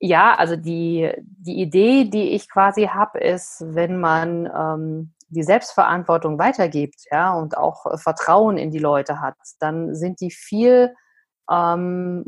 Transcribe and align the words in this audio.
ja, 0.00 0.34
also 0.34 0.56
die, 0.56 1.12
die 1.20 1.60
Idee, 1.60 2.04
die 2.04 2.30
ich 2.30 2.48
quasi 2.48 2.84
habe, 2.84 3.18
ist, 3.18 3.62
wenn 3.66 3.98
man 3.98 4.46
ähm, 4.46 5.12
die 5.28 5.42
Selbstverantwortung 5.42 6.38
weitergibt, 6.38 7.00
ja, 7.10 7.34
und 7.34 7.56
auch 7.56 7.86
äh, 7.86 7.98
Vertrauen 7.98 8.58
in 8.58 8.70
die 8.70 8.78
Leute 8.78 9.20
hat, 9.20 9.36
dann 9.58 9.94
sind 9.94 10.20
die 10.20 10.30
viel, 10.30 10.94
ähm, 11.50 12.24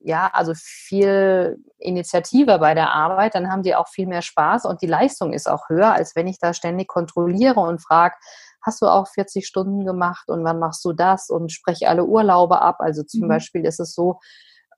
ja, 0.00 0.30
also 0.32 0.52
viel 0.56 1.58
Initiative 1.78 2.58
bei 2.58 2.74
der 2.74 2.92
Arbeit, 2.92 3.34
dann 3.34 3.50
haben 3.50 3.62
die 3.62 3.74
auch 3.74 3.88
viel 3.88 4.06
mehr 4.06 4.22
Spaß 4.22 4.64
und 4.64 4.80
die 4.80 4.86
Leistung 4.86 5.32
ist 5.32 5.48
auch 5.48 5.68
höher, 5.68 5.92
als 5.92 6.16
wenn 6.16 6.26
ich 6.26 6.38
da 6.38 6.54
ständig 6.54 6.88
kontrolliere 6.88 7.60
und 7.60 7.82
frage, 7.82 8.14
hast 8.62 8.80
du 8.80 8.86
auch 8.86 9.06
40 9.08 9.46
Stunden 9.46 9.84
gemacht 9.84 10.28
und 10.28 10.44
wann 10.44 10.58
machst 10.58 10.84
du 10.84 10.92
das 10.92 11.28
und 11.28 11.52
spreche 11.52 11.88
alle 11.88 12.04
Urlaube 12.04 12.60
ab. 12.62 12.76
Also 12.78 13.02
zum 13.02 13.22
mhm. 13.22 13.28
Beispiel 13.28 13.66
ist 13.66 13.80
es 13.80 13.92
so, 13.94 14.18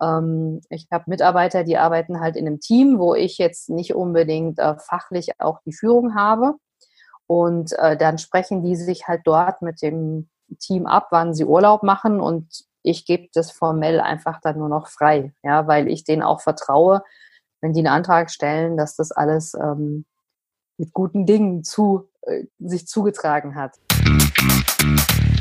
ähm, 0.02 0.60
ich 0.70 0.86
habe 0.92 1.04
Mitarbeiter, 1.06 1.64
die 1.64 1.78
arbeiten 1.78 2.20
halt 2.20 2.36
in 2.36 2.46
einem 2.46 2.60
Team, 2.60 2.98
wo 2.98 3.14
ich 3.14 3.38
jetzt 3.38 3.70
nicht 3.70 3.94
unbedingt 3.94 4.58
äh, 4.58 4.76
fachlich 4.78 5.30
auch 5.38 5.60
die 5.64 5.72
Führung 5.72 6.14
habe. 6.14 6.54
Und 7.26 7.72
äh, 7.78 7.96
dann 7.96 8.18
sprechen 8.18 8.62
die 8.62 8.76
sich 8.76 9.08
halt 9.08 9.22
dort 9.24 9.62
mit 9.62 9.80
dem 9.82 10.28
Team 10.58 10.86
ab, 10.86 11.08
wann 11.10 11.34
sie 11.34 11.44
Urlaub 11.44 11.82
machen 11.82 12.20
und 12.20 12.64
ich 12.82 13.06
gebe 13.06 13.28
das 13.32 13.50
formell 13.50 13.98
einfach 13.98 14.40
dann 14.42 14.58
nur 14.58 14.68
noch 14.68 14.88
frei, 14.88 15.32
ja, 15.42 15.66
weil 15.66 15.88
ich 15.88 16.04
denen 16.04 16.22
auch 16.22 16.42
vertraue, 16.42 17.02
wenn 17.62 17.72
die 17.72 17.80
einen 17.80 17.88
Antrag 17.88 18.30
stellen, 18.30 18.76
dass 18.76 18.94
das 18.94 19.10
alles 19.10 19.54
ähm, 19.54 20.04
mit 20.76 20.92
guten 20.92 21.24
Dingen 21.24 21.64
zu, 21.64 22.10
äh, 22.22 22.44
sich 22.58 22.86
zugetragen 22.86 23.54
hat. 23.54 23.78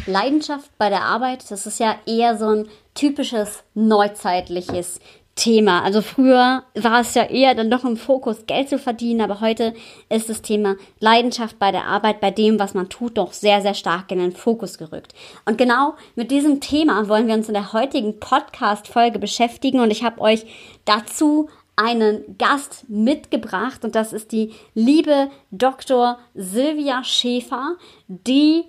Leidenschaft 0.05 0.71
bei 0.77 0.89
der 0.89 1.03
Arbeit, 1.03 1.51
das 1.51 1.65
ist 1.65 1.79
ja 1.79 1.95
eher 2.05 2.37
so 2.37 2.47
ein 2.47 2.69
typisches 2.93 3.63
neuzeitliches 3.73 4.99
Thema. 5.35 5.81
Also 5.81 6.01
früher 6.01 6.63
war 6.75 7.01
es 7.01 7.15
ja 7.15 7.23
eher 7.23 7.55
dann 7.55 7.71
doch 7.71 7.83
im 7.83 7.97
Fokus, 7.97 8.45
Geld 8.45 8.69
zu 8.69 8.77
verdienen, 8.77 9.21
aber 9.21 9.41
heute 9.41 9.73
ist 10.09 10.29
das 10.29 10.43
Thema 10.43 10.75
Leidenschaft 10.99 11.57
bei 11.57 11.71
der 11.71 11.85
Arbeit, 11.85 12.21
bei 12.21 12.29
dem, 12.29 12.59
was 12.59 12.75
man 12.75 12.89
tut, 12.89 13.17
doch 13.17 13.33
sehr, 13.33 13.61
sehr 13.61 13.73
stark 13.73 14.11
in 14.11 14.19
den 14.19 14.31
Fokus 14.31 14.77
gerückt. 14.77 15.13
Und 15.45 15.57
genau 15.57 15.95
mit 16.15 16.29
diesem 16.29 16.59
Thema 16.61 17.09
wollen 17.09 17.27
wir 17.27 17.33
uns 17.33 17.47
in 17.47 17.55
der 17.55 17.73
heutigen 17.73 18.19
Podcast-Folge 18.19 19.17
beschäftigen 19.17 19.79
und 19.79 19.89
ich 19.89 20.03
habe 20.03 20.21
euch 20.21 20.45
dazu 20.85 21.49
einen 21.75 22.37
Gast 22.37 22.87
mitgebracht 22.87 23.83
und 23.83 23.95
das 23.95 24.13
ist 24.13 24.31
die 24.31 24.51
liebe 24.75 25.31
Dr. 25.49 26.19
Silvia 26.35 27.03
Schäfer, 27.03 27.75
die 28.07 28.65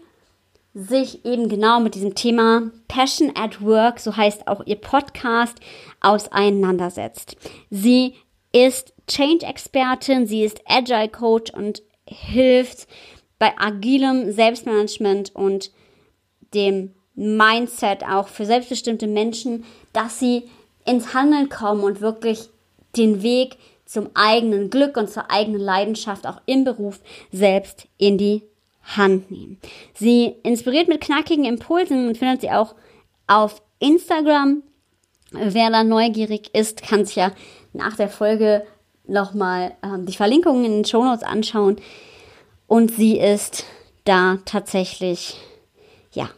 sich 0.75 1.25
eben 1.25 1.49
genau 1.49 1.79
mit 1.79 1.95
diesem 1.95 2.17
Thema 2.17 2.71
Passion 2.89 3.33
at 3.37 3.63
Work, 3.63 4.01
so 4.01 4.17
heißt 4.17 4.49
auch 4.49 4.67
ihr 4.67 4.77
Podcast, 4.77 5.59
auseinandersetzt. 6.01 7.37
Sie 7.71 8.15
ist 8.53 8.93
Change-Expertin, 9.07 10.27
sie 10.27 10.43
ist 10.43 10.61
Agile 10.67 11.09
Coach 11.09 11.53
und 11.53 11.83
hilft 12.07 12.89
bei 13.39 13.53
agilem 13.57 14.33
Selbstmanagement 14.33 15.35
und 15.35 15.71
dem 16.55 16.95
Mindset 17.15 18.05
auch 18.05 18.29
für 18.29 18.45
selbstbestimmte 18.45 19.07
Menschen, 19.07 19.65
dass 19.93 20.19
sie 20.19 20.45
ins 20.85 21.15
Handeln 21.15 21.49
kommen 21.49 21.85
und 21.85 22.01
wirklich 22.01 22.49
den 22.97 23.23
Weg 23.23 23.57
zum 23.85 24.11
eigenen 24.15 24.71
Glück 24.71 24.97
und 24.97 25.11
zur 25.11 25.31
eigenen 25.31 25.61
Leidenschaft 25.61 26.27
auch 26.27 26.41
im 26.47 26.65
Beruf 26.65 27.01
selbst 27.31 27.87
in 27.99 28.19
die 28.19 28.43
Hand 28.85 29.31
nehmen. 29.31 29.59
Sie 29.95 30.35
inspiriert 30.43 30.89
mit 30.89 31.01
knackigen 31.01 31.45
Impulsen 31.45 32.09
und 32.09 32.19
findet 32.19 32.43
sie 32.43 32.51
auch 32.51 32.75
auf 33.27 33.63
Instagram. 33.79 34.63
Wer 35.31 35.71
da 35.71 35.83
neugierig 35.83 36.55
ist, 36.55 36.83
kann 36.83 37.05
sich 37.05 37.17
ja 37.17 37.33
nach 37.73 37.97
der 37.97 38.09
Folge 38.09 38.65
nochmal 39.07 39.75
ähm, 39.83 40.07
die 40.07 40.17
Verlinkungen 40.17 40.65
in 40.65 40.73
den 40.73 40.85
Shownotes 40.85 41.23
anschauen. 41.23 41.77
Und 42.67 42.93
sie 42.93 43.19
ist 43.19 43.65
da 44.05 44.39
tatsächlich, 44.45 45.37
ja, 46.13 46.29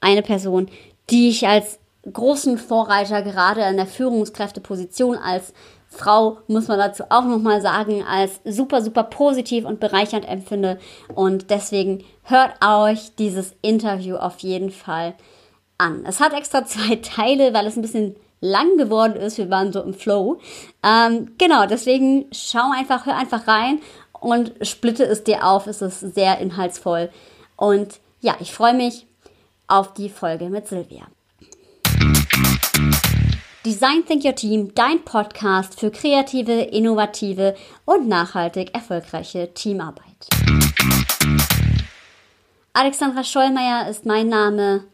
eine 0.00 0.22
Person, 0.22 0.68
die 1.10 1.28
ich 1.28 1.46
als 1.46 1.78
großen 2.10 2.58
Vorreiter 2.58 3.22
gerade 3.22 3.62
in 3.62 3.76
der 3.76 3.86
Führungskräfteposition 3.86 5.16
als 5.16 5.52
Frau, 5.90 6.38
muss 6.46 6.68
man 6.68 6.78
dazu 6.78 7.04
auch 7.10 7.24
nochmal 7.24 7.60
sagen, 7.60 8.04
als 8.08 8.40
super, 8.44 8.80
super 8.80 9.02
positiv 9.02 9.64
und 9.64 9.80
bereichernd 9.80 10.26
empfinde. 10.26 10.78
Und 11.14 11.50
deswegen 11.50 12.04
hört 12.22 12.52
euch 12.64 13.14
dieses 13.16 13.54
Interview 13.60 14.16
auf 14.16 14.38
jeden 14.38 14.70
Fall 14.70 15.14
an. 15.78 16.04
Es 16.06 16.20
hat 16.20 16.32
extra 16.32 16.64
zwei 16.66 16.96
Teile, 16.96 17.52
weil 17.52 17.66
es 17.66 17.76
ein 17.76 17.82
bisschen 17.82 18.16
lang 18.40 18.76
geworden 18.78 19.16
ist. 19.16 19.36
Wir 19.36 19.50
waren 19.50 19.72
so 19.72 19.82
im 19.82 19.92
Flow. 19.92 20.38
Ähm, 20.82 21.32
genau, 21.38 21.66
deswegen 21.66 22.26
schau 22.32 22.70
einfach, 22.72 23.04
hör 23.06 23.16
einfach 23.16 23.48
rein 23.48 23.80
und 24.12 24.52
splitte 24.62 25.04
es 25.04 25.24
dir 25.24 25.44
auf. 25.46 25.66
Es 25.66 25.82
ist 25.82 26.00
sehr 26.14 26.38
inhaltsvoll. 26.38 27.10
Und 27.56 28.00
ja, 28.20 28.36
ich 28.38 28.52
freue 28.52 28.74
mich 28.74 29.06
auf 29.66 29.92
die 29.92 30.08
Folge 30.08 30.50
mit 30.50 30.68
Silvia. 30.68 31.02
Design 33.66 34.06
Think 34.06 34.24
Your 34.24 34.34
Team, 34.34 34.74
dein 34.74 35.04
Podcast 35.04 35.78
für 35.78 35.90
kreative, 35.90 36.62
innovative 36.62 37.54
und 37.84 38.08
nachhaltig 38.08 38.72
erfolgreiche 38.72 39.52
Teamarbeit. 39.52 40.04
Alexandra 42.72 43.22
Schollmeier 43.22 43.86
ist 43.90 44.06
mein 44.06 44.30
Name. 44.30 44.84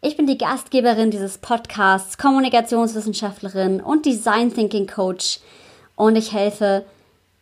Ich 0.00 0.16
bin 0.16 0.28
die 0.28 0.38
Gastgeberin 0.38 1.10
dieses 1.10 1.38
Podcasts, 1.38 2.16
Kommunikationswissenschaftlerin 2.16 3.80
und 3.80 4.06
Design 4.06 4.54
Thinking 4.54 4.86
Coach 4.86 5.40
und 5.96 6.14
ich 6.14 6.32
helfe 6.32 6.84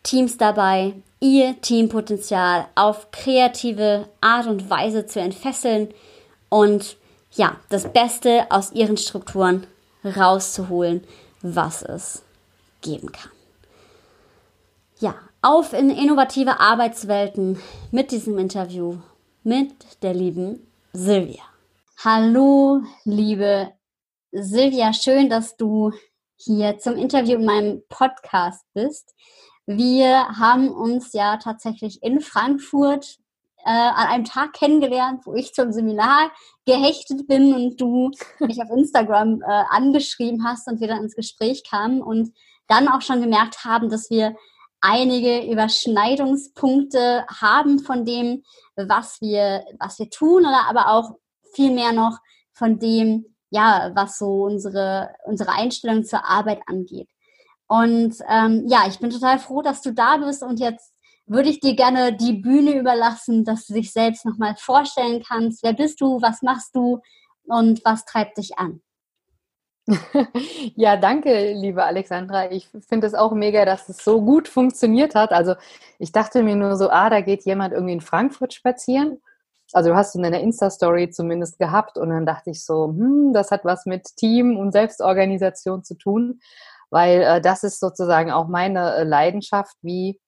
Teams 0.01 0.37
dabei, 0.37 0.93
ihr 1.19 1.61
Teampotenzial 1.61 2.65
auf 2.73 3.11
kreative 3.11 4.09
Art 4.21 4.47
und 4.47 4.71
Weise 4.71 5.05
zu 5.05 5.19
entfesseln 5.19 5.89
und 6.49 6.97
ja, 7.33 7.57
das 7.69 7.93
Beste 7.93 8.47
aus 8.49 8.71
ihren 8.71 8.97
Strukturen 8.97 9.67
rauszuholen, 10.03 11.03
was 11.41 11.83
es 11.83 12.23
geben 12.81 13.11
kann. 13.11 13.31
Ja, 14.99 15.15
auf 15.41 15.73
in 15.73 15.89
innovative 15.89 16.59
Arbeitswelten 16.59 17.59
mit 17.91 18.11
diesem 18.11 18.37
Interview 18.37 18.97
mit 19.43 20.01
der 20.01 20.13
lieben 20.13 20.65
Silvia. 20.93 21.43
Hallo, 22.03 22.81
liebe 23.03 23.73
Silvia, 24.31 24.93
schön, 24.93 25.29
dass 25.29 25.57
du 25.57 25.91
hier 26.37 26.77
zum 26.79 26.95
Interview 26.95 27.35
in 27.35 27.45
meinem 27.45 27.83
Podcast 27.89 28.65
bist. 28.73 29.13
Wir 29.65 30.27
haben 30.27 30.69
uns 30.69 31.13
ja 31.13 31.37
tatsächlich 31.37 32.03
in 32.03 32.19
Frankfurt 32.19 33.19
äh, 33.65 33.69
an 33.69 34.07
einem 34.07 34.23
Tag 34.25 34.53
kennengelernt, 34.53 35.25
wo 35.25 35.33
ich 35.33 35.53
zum 35.53 35.71
Seminar 35.71 36.31
gehechtet 36.65 37.27
bin 37.27 37.53
und 37.53 37.79
du 37.79 38.11
mich 38.39 38.61
auf 38.61 38.69
Instagram 38.69 39.41
äh, 39.41 39.63
angeschrieben 39.69 40.45
hast 40.45 40.67
und 40.67 40.79
wir 40.79 40.87
dann 40.87 41.03
ins 41.03 41.15
Gespräch 41.15 41.63
kamen 41.69 42.01
und 42.01 42.33
dann 42.67 42.87
auch 42.87 43.01
schon 43.01 43.21
gemerkt 43.21 43.65
haben, 43.65 43.89
dass 43.89 44.09
wir 44.09 44.35
einige 44.81 45.49
Überschneidungspunkte 45.49 47.25
haben 47.27 47.79
von 47.79 48.05
dem, 48.05 48.43
was 48.75 49.21
wir, 49.21 49.63
was 49.79 49.97
wir 49.99 50.09
tun, 50.09 50.45
oder 50.45 50.67
aber 50.67 50.89
auch 50.89 51.15
viel 51.53 51.71
mehr 51.71 51.93
noch 51.93 52.19
von 52.51 52.79
dem, 52.79 53.35
ja, 53.49 53.91
was 53.95 54.17
so 54.17 54.43
unsere, 54.43 55.09
unsere 55.25 55.51
Einstellung 55.51 56.03
zur 56.03 56.25
Arbeit 56.25 56.61
angeht. 56.65 57.07
Und 57.67 58.15
ähm, 58.29 58.65
ja, 58.67 58.83
ich 58.87 58.99
bin 58.99 59.09
total 59.09 59.39
froh, 59.39 59.61
dass 59.61 59.81
du 59.81 59.93
da 59.93 60.17
bist 60.17 60.43
und 60.43 60.59
jetzt 60.59 60.92
würde 61.25 61.49
ich 61.49 61.59
dir 61.59 61.75
gerne 61.75 62.15
die 62.15 62.33
Bühne 62.33 62.77
überlassen, 62.77 63.45
dass 63.45 63.65
du 63.67 63.73
dich 63.73 63.91
selbst 63.91 64.25
nochmal 64.25 64.55
vorstellen 64.57 65.23
kannst. 65.25 65.63
Wer 65.63 65.73
bist 65.73 66.01
du? 66.01 66.21
Was 66.21 66.41
machst 66.41 66.75
du? 66.75 66.99
Und 67.45 67.83
was 67.85 68.05
treibt 68.05 68.37
dich 68.37 68.57
an? 68.57 68.81
Ja, 70.75 70.97
danke, 70.97 71.53
liebe 71.53 71.83
Alexandra. 71.83 72.51
Ich 72.51 72.69
finde 72.87 73.07
es 73.07 73.13
auch 73.13 73.33
mega, 73.33 73.65
dass 73.65 73.89
es 73.89 74.03
so 74.03 74.21
gut 74.21 74.47
funktioniert 74.47 75.15
hat. 75.15 75.31
Also 75.31 75.55
ich 75.99 76.11
dachte 76.11 76.43
mir 76.43 76.55
nur 76.55 76.77
so, 76.77 76.89
ah, 76.89 77.09
da 77.09 77.21
geht 77.21 77.45
jemand 77.45 77.73
irgendwie 77.73 77.93
in 77.93 78.01
Frankfurt 78.01 78.53
spazieren. 78.53 79.19
Also 79.73 79.89
du 79.89 79.95
hast 79.95 80.15
in 80.15 80.23
deiner 80.23 80.39
Insta-Story 80.39 81.09
zumindest 81.09 81.57
gehabt 81.57 81.97
und 81.97 82.09
dann 82.09 82.25
dachte 82.25 82.51
ich 82.51 82.63
so, 82.63 82.87
hm, 82.87 83.33
das 83.33 83.51
hat 83.51 83.65
was 83.65 83.85
mit 83.85 84.03
Team 84.17 84.57
und 84.57 84.71
Selbstorganisation 84.71 85.83
zu 85.83 85.95
tun, 85.95 86.39
weil 86.91 87.21
äh, 87.21 87.41
das 87.41 87.63
ist 87.63 87.79
sozusagen 87.79 88.31
auch 88.31 88.47
meine 88.47 88.95
äh, 88.95 89.03
Leidenschaft, 89.03 89.75
wie 89.81 90.19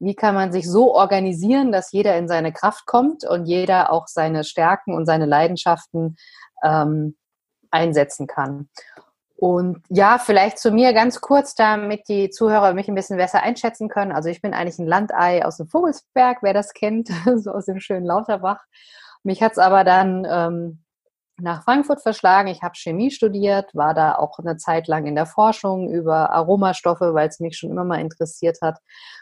wie 0.00 0.14
kann 0.14 0.34
man 0.34 0.50
sich 0.50 0.68
so 0.68 0.94
organisieren, 0.94 1.72
dass 1.72 1.92
jeder 1.92 2.16
in 2.16 2.26
seine 2.26 2.52
Kraft 2.52 2.86
kommt 2.86 3.24
und 3.24 3.44
jeder 3.44 3.92
auch 3.92 4.08
seine 4.08 4.44
Stärken 4.44 4.94
und 4.94 5.06
seine 5.06 5.26
Leidenschaften 5.26 6.16
ähm, 6.64 7.16
einsetzen 7.70 8.26
kann. 8.26 8.68
Und 9.36 9.82
ja, 9.88 10.18
vielleicht 10.18 10.58
zu 10.58 10.70
mir 10.70 10.92
ganz 10.92 11.20
kurz, 11.20 11.54
damit 11.54 12.08
die 12.08 12.28
Zuhörer 12.28 12.74
mich 12.74 12.88
ein 12.88 12.94
bisschen 12.94 13.16
besser 13.16 13.42
einschätzen 13.42 13.88
können. 13.88 14.12
Also 14.12 14.28
ich 14.28 14.42
bin 14.42 14.52
eigentlich 14.52 14.78
ein 14.78 14.86
Landei 14.86 15.44
aus 15.44 15.56
dem 15.56 15.68
Vogelsberg, 15.68 16.38
wer 16.42 16.52
das 16.52 16.72
kennt, 16.72 17.08
so 17.36 17.52
aus 17.52 17.66
dem 17.66 17.80
schönen 17.80 18.04
Lauterbach. 18.04 18.64
Mich 19.22 19.42
hat 19.42 19.52
es 19.52 19.58
aber 19.58 19.84
dann 19.84 20.26
ähm, 20.28 20.82
nach 21.42 21.64
Frankfurt 21.64 22.02
verschlagen. 22.02 22.48
Ich 22.48 22.62
habe 22.62 22.74
Chemie 22.76 23.10
studiert, 23.10 23.74
war 23.74 23.94
da 23.94 24.14
auch 24.14 24.38
eine 24.38 24.56
Zeit 24.56 24.88
lang 24.88 25.06
in 25.06 25.14
der 25.14 25.26
Forschung 25.26 25.90
über 25.90 26.30
Aromastoffe, 26.30 27.14
weil 27.14 27.28
es 27.28 27.40
mich 27.40 27.56
schon 27.56 27.70
immer 27.70 27.84
mal 27.84 28.00
interessiert 28.00 28.58
hat, 28.62 28.78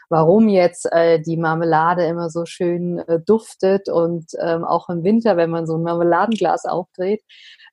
warum 0.09 0.49
jetzt 0.49 0.91
äh, 0.91 1.19
die 1.19 1.37
Marmelade 1.37 2.05
immer 2.05 2.29
so 2.29 2.45
schön 2.45 2.99
äh, 2.99 3.19
duftet 3.19 3.89
und 3.89 4.31
ähm, 4.41 4.63
auch 4.63 4.89
im 4.89 5.03
Winter, 5.03 5.37
wenn 5.37 5.49
man 5.49 5.67
so 5.67 5.77
ein 5.77 5.83
Marmeladenglas 5.83 6.65
aufdreht, 6.65 7.23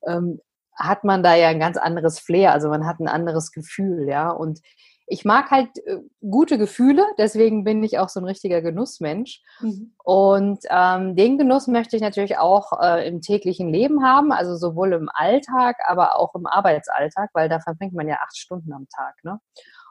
ähm, 0.07 0.41
hat 0.75 1.05
man 1.05 1.23
da 1.23 1.35
ja 1.35 1.49
ein 1.49 1.61
ganz 1.61 1.77
anderes 1.79 2.19
Flair, 2.19 2.53
also 2.53 2.69
man 2.69 2.87
hat 2.87 3.01
ein 3.01 3.09
anderes 3.09 3.51
Gefühl, 3.51 4.09
ja. 4.09 4.31
Und 4.31 4.61
ich 5.07 5.25
mag 5.25 5.51
halt 5.51 5.79
äh, 5.87 5.99
gute 6.21 6.59
Gefühle, 6.59 7.05
deswegen 7.19 7.65
bin 7.65 7.83
ich 7.83 7.99
auch 7.99 8.09
so 8.09 8.21
ein 8.21 8.25
richtiger 8.25 8.61
Genussmensch. 8.61 9.43
Mhm. 9.61 9.95
Und 10.03 10.59
ähm, 10.69 11.15
den 11.15 11.39
Genuss 11.39 11.69
möchte 11.69 11.97
ich 11.97 12.03
natürlich 12.03 12.39
auch 12.39 12.73
äh, 12.81 13.07
im 13.07 13.21
täglichen 13.21 13.69
Leben 13.69 14.05
haben, 14.05 14.33
also 14.33 14.57
sowohl 14.57 14.93
im 14.93 15.09
Alltag, 15.13 15.77
aber 15.87 16.19
auch 16.19 16.35
im 16.35 16.47
Arbeitsalltag, 16.47 17.31
weil 17.35 17.49
da 17.49 17.61
verbringt 17.61 17.95
man 17.95 18.09
ja 18.09 18.17
acht 18.17 18.37
Stunden 18.37 18.73
am 18.73 18.87
Tag. 18.89 19.15
Ne? 19.23 19.39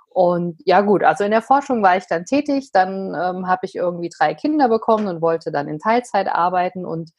Und 0.10 0.62
ja 0.66 0.82
gut, 0.82 1.04
also 1.04 1.24
in 1.24 1.32
der 1.32 1.42
Forschung 1.42 1.84
war 1.84 1.98
ich 1.98 2.08
dann 2.08 2.26
tätig, 2.26 2.72
dann 2.72 3.14
ähm, 3.14 3.48
habe 3.48 3.66
ich 3.66 3.76
irgendwie 3.76 4.10
drei 4.10 4.34
Kinder 4.34 4.70
bekommen 4.70 5.08
und 5.08 5.22
wollte 5.22 5.52
dann 5.52 5.68
in 5.68 5.80
Teilzeit 5.80 6.28
arbeiten 6.28 6.86
und 6.86 7.12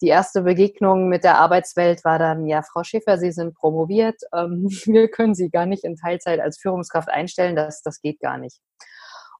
die 0.00 0.08
erste 0.08 0.42
Begegnung 0.42 1.08
mit 1.08 1.24
der 1.24 1.38
Arbeitswelt 1.38 2.04
war 2.04 2.18
dann, 2.18 2.46
ja, 2.46 2.62
Frau 2.62 2.82
Schäfer, 2.82 3.18
Sie 3.18 3.32
sind 3.32 3.54
promoviert, 3.54 4.20
ähm, 4.34 4.66
wir 4.84 5.08
können 5.08 5.34
Sie 5.34 5.50
gar 5.50 5.66
nicht 5.66 5.84
in 5.84 5.96
Teilzeit 5.96 6.40
als 6.40 6.58
Führungskraft 6.58 7.08
einstellen, 7.08 7.56
das, 7.56 7.82
das 7.82 8.00
geht 8.00 8.20
gar 8.20 8.38
nicht. 8.38 8.58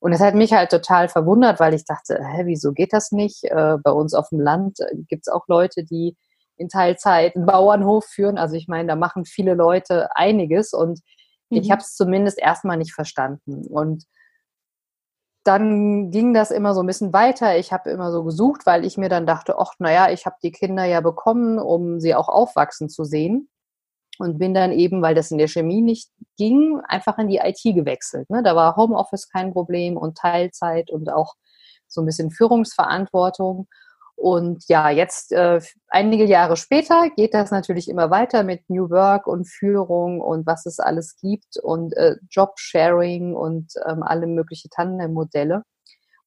Und 0.01 0.12
das 0.12 0.21
hat 0.21 0.35
mich 0.35 0.53
halt 0.53 0.71
total 0.71 1.09
verwundert, 1.09 1.61
weil 1.61 1.75
ich 1.75 1.85
dachte, 1.85 2.19
hä, 2.25 2.43
wieso 2.47 2.73
geht 2.73 2.93
das 2.93 3.12
nicht? 3.12 3.45
Äh, 3.45 3.77
bei 3.83 3.91
uns 3.91 4.15
auf 4.15 4.31
dem 4.31 4.41
Land 4.41 4.81
äh, 4.81 4.97
gibt 5.09 5.27
es 5.27 5.33
auch 5.33 5.47
Leute, 5.47 5.85
die 5.85 6.17
in 6.57 6.69
Teilzeit 6.69 7.37
einen 7.37 7.47
Bauernhof 7.47 8.07
führen. 8.07 8.39
Also 8.39 8.57
ich 8.57 8.67
meine, 8.67 8.89
da 8.89 8.97
machen 8.97 9.25
viele 9.27 9.55
Leute 9.55 10.09
einiges 10.15 10.73
und 10.73 11.01
mhm. 11.51 11.59
ich 11.59 11.71
habe 11.71 11.83
es 11.83 11.95
zumindest 11.95 12.39
erstmal 12.39 12.79
nicht 12.79 12.95
verstanden. 12.95 13.67
Und 13.67 14.05
dann 15.50 16.12
ging 16.12 16.32
das 16.32 16.52
immer 16.52 16.75
so 16.75 16.81
ein 16.81 16.87
bisschen 16.87 17.12
weiter. 17.12 17.58
Ich 17.58 17.73
habe 17.73 17.91
immer 17.91 18.12
so 18.12 18.23
gesucht, 18.23 18.67
weil 18.67 18.85
ich 18.85 18.97
mir 18.97 19.08
dann 19.08 19.26
dachte, 19.26 19.58
ach, 19.58 19.73
naja, 19.81 20.08
ich 20.12 20.25
habe 20.25 20.37
die 20.44 20.52
Kinder 20.52 20.85
ja 20.85 21.00
bekommen, 21.00 21.58
um 21.58 21.99
sie 21.99 22.14
auch 22.14 22.29
aufwachsen 22.29 22.88
zu 22.88 23.02
sehen. 23.02 23.49
Und 24.20 24.38
bin 24.38 24.55
dann 24.55 24.70
eben, 24.70 25.02
weil 25.02 25.17
das 25.17 25.32
in 25.32 25.38
der 25.38 25.49
Chemie 25.49 25.82
nicht 25.82 26.08
ging, 26.37 26.81
einfach 26.87 27.19
in 27.19 27.26
die 27.26 27.38
IT 27.38 27.62
gewechselt. 27.64 28.31
Ne? 28.31 28.44
Da 28.44 28.55
war 28.55 28.76
Homeoffice 28.76 29.29
kein 29.29 29.52
Problem 29.52 29.97
und 29.97 30.17
Teilzeit 30.17 30.88
und 30.88 31.11
auch 31.11 31.35
so 31.88 32.00
ein 32.00 32.06
bisschen 32.06 32.31
Führungsverantwortung. 32.31 33.67
Und 34.20 34.69
ja, 34.69 34.90
jetzt 34.90 35.32
äh, 35.32 35.62
einige 35.88 36.25
Jahre 36.26 36.58
später 36.58 37.08
geht 37.17 37.32
das 37.32 37.50
natürlich 37.50 37.88
immer 37.88 38.11
weiter 38.11 38.43
mit 38.43 38.69
New 38.69 38.90
Work 38.90 39.26
und 39.26 39.49
Führung 39.49 40.20
und 40.20 40.46
was 40.46 40.67
es 40.67 40.78
alles 40.78 41.17
gibt 41.17 41.56
und 41.56 41.96
äh, 41.96 42.17
Job-Sharing 42.28 43.34
und 43.34 43.72
ähm, 43.88 44.02
alle 44.02 44.26
möglichen 44.26 44.69
Tandem-Modelle. 44.69 45.62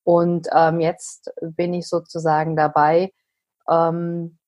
Und 0.03 0.47
ähm, 0.55 0.79
jetzt 0.79 1.31
bin 1.39 1.75
ich 1.75 1.87
sozusagen 1.87 2.55
dabei, 2.55 3.13
ähm, 3.69 4.39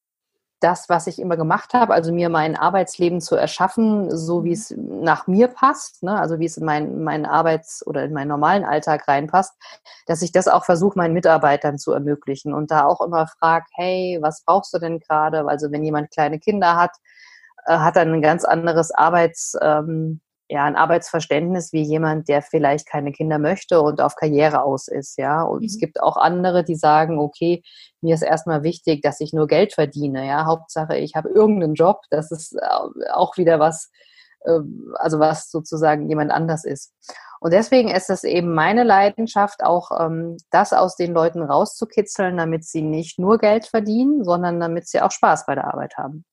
das, 0.66 0.90
was 0.90 1.06
ich 1.06 1.20
immer 1.20 1.38
gemacht 1.38 1.76
habe, 1.76 1.94
also 1.94 2.12
mir 2.12 2.28
mein 2.28 2.56
Arbeitsleben 2.58 3.22
zu 3.22 3.36
erschaffen, 3.36 4.10
so 4.10 4.44
wie 4.44 4.50
mhm. 4.50 4.54
es 4.54 4.74
nach 4.76 5.28
mir 5.28 5.48
passt, 5.48 6.02
ne? 6.02 6.20
also 6.20 6.40
wie 6.40 6.46
es 6.46 6.58
in 6.58 6.66
meinen 6.66 7.04
mein 7.04 7.28
Arbeits- 7.28 7.86
oder 7.86 8.04
in 8.04 8.14
meinen 8.14 8.30
normalen 8.30 8.66
Alltag 8.66 9.08
reinpasst, 9.08 9.54
dass 10.08 10.24
ich 10.24 10.32
das 10.32 10.48
auch 10.48 10.66
versuche, 10.66 10.98
meinen 10.98 11.14
Mitarbeitern 11.14 11.78
zu 11.78 11.92
ermöglichen 11.92 12.52
und 12.52 12.72
da 12.72 12.86
auch 12.86 13.00
immer 13.02 13.28
frage, 13.28 13.66
hey, 13.76 14.18
was 14.22 14.44
brauchst 14.44 14.74
du 14.74 14.80
denn 14.80 15.00
gerade? 15.00 15.48
Also 15.48 15.72
wenn 15.72 15.84
jemand 15.84 16.10
kleine 16.10 16.40
Kinder 16.40 16.76
hat, 16.78 16.98
äh, 17.68 17.78
hat 17.78 17.96
er 17.96 18.02
ein 18.02 18.24
ganz 18.24 18.44
anderes 18.44 18.90
Arbeits, 18.90 19.56
ähm, 19.62 20.20
ja, 20.48 20.66
ein 20.66 20.76
Arbeitsverständnis 20.76 21.74
wie 21.74 21.82
jemand, 21.82 22.30
der 22.30 22.42
vielleicht 22.42 22.88
keine 22.88 23.12
Kinder 23.12 23.40
möchte 23.40 23.82
und 23.82 24.00
auf 24.00 24.16
Karriere 24.16 24.62
aus 24.64 24.88
ist, 24.88 25.18
ja. 25.18 25.42
Und 25.42 25.62
mhm. 25.62 25.66
es 25.66 25.80
gibt 25.80 26.02
auch 26.02 26.18
andere, 26.18 26.64
die 26.64 26.76
sagen, 26.76 27.20
okay, 27.20 27.64
mir 28.02 28.14
ist 28.14 28.22
erstmal 28.22 28.62
wichtig, 28.64 29.02
dass 29.02 29.20
ich 29.22 29.34
nur 29.34 29.48
Geld 29.48 29.74
verdiene, 29.74 30.28
ja. 30.28 30.46
Hauptsache, 30.46 30.98
ich 30.98 31.16
habe 31.16 31.30
irgendeinen 31.30 31.74
Job. 31.74 32.02
Das 32.12 32.32
ist 32.32 32.54
äh, 32.54 33.10
auch 33.12 33.38
wieder 33.38 33.60
was, 33.60 33.90
ähm, 34.46 34.94
also 35.00 35.20
was 35.20 35.50
sozusagen 35.50 36.10
jemand 36.10 36.32
anders 36.32 36.64
ist. 36.64 36.94
Und 37.40 37.52
deswegen 37.52 37.90
ist 37.90 38.10
es 38.10 38.24
eben 38.24 38.54
meine 38.54 38.84
Leidenschaft, 38.84 39.64
auch 39.64 39.90
ähm, 40.00 40.38
das 40.52 40.74
aus 40.74 40.96
den 40.96 41.14
Leuten 41.14 41.42
rauszukitzeln, 41.42 42.38
damit 42.38 42.66
sie 42.66 42.82
nicht 42.84 43.18
nur 43.18 43.40
Geld 43.40 43.66
verdienen, 43.66 44.24
sondern 44.24 44.60
damit 44.60 44.88
sie 44.88 45.02
auch 45.02 45.12
Spaß 45.12 45.48
bei 45.48 45.56
der 45.56 45.66
Arbeit 45.66 45.98
haben. 45.98 46.24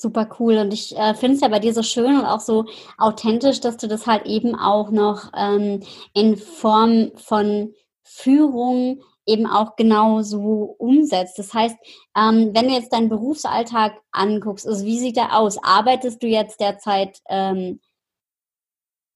Super 0.00 0.28
cool. 0.38 0.58
Und 0.58 0.72
ich 0.72 0.96
äh, 0.96 1.12
finde 1.14 1.34
es 1.34 1.40
ja 1.40 1.48
bei 1.48 1.58
dir 1.58 1.74
so 1.74 1.82
schön 1.82 2.20
und 2.20 2.24
auch 2.24 2.38
so 2.38 2.66
authentisch, 2.98 3.60
dass 3.60 3.78
du 3.78 3.88
das 3.88 4.06
halt 4.06 4.26
eben 4.26 4.54
auch 4.54 4.92
noch 4.92 5.32
ähm, 5.36 5.82
in 6.14 6.36
Form 6.36 7.10
von 7.16 7.74
Führung 8.04 9.02
eben 9.26 9.48
auch 9.48 9.74
genau 9.74 10.22
so 10.22 10.76
umsetzt. 10.78 11.36
Das 11.40 11.52
heißt, 11.52 11.76
ähm, 12.16 12.50
wenn 12.54 12.68
du 12.68 12.74
jetzt 12.74 12.92
deinen 12.92 13.08
Berufsalltag 13.08 14.00
anguckst, 14.12 14.68
also 14.68 14.84
wie 14.84 15.00
sieht 15.00 15.16
der 15.16 15.36
aus? 15.36 15.58
Arbeitest 15.64 16.22
du 16.22 16.28
jetzt 16.28 16.60
derzeit 16.60 17.18
ähm, 17.28 17.80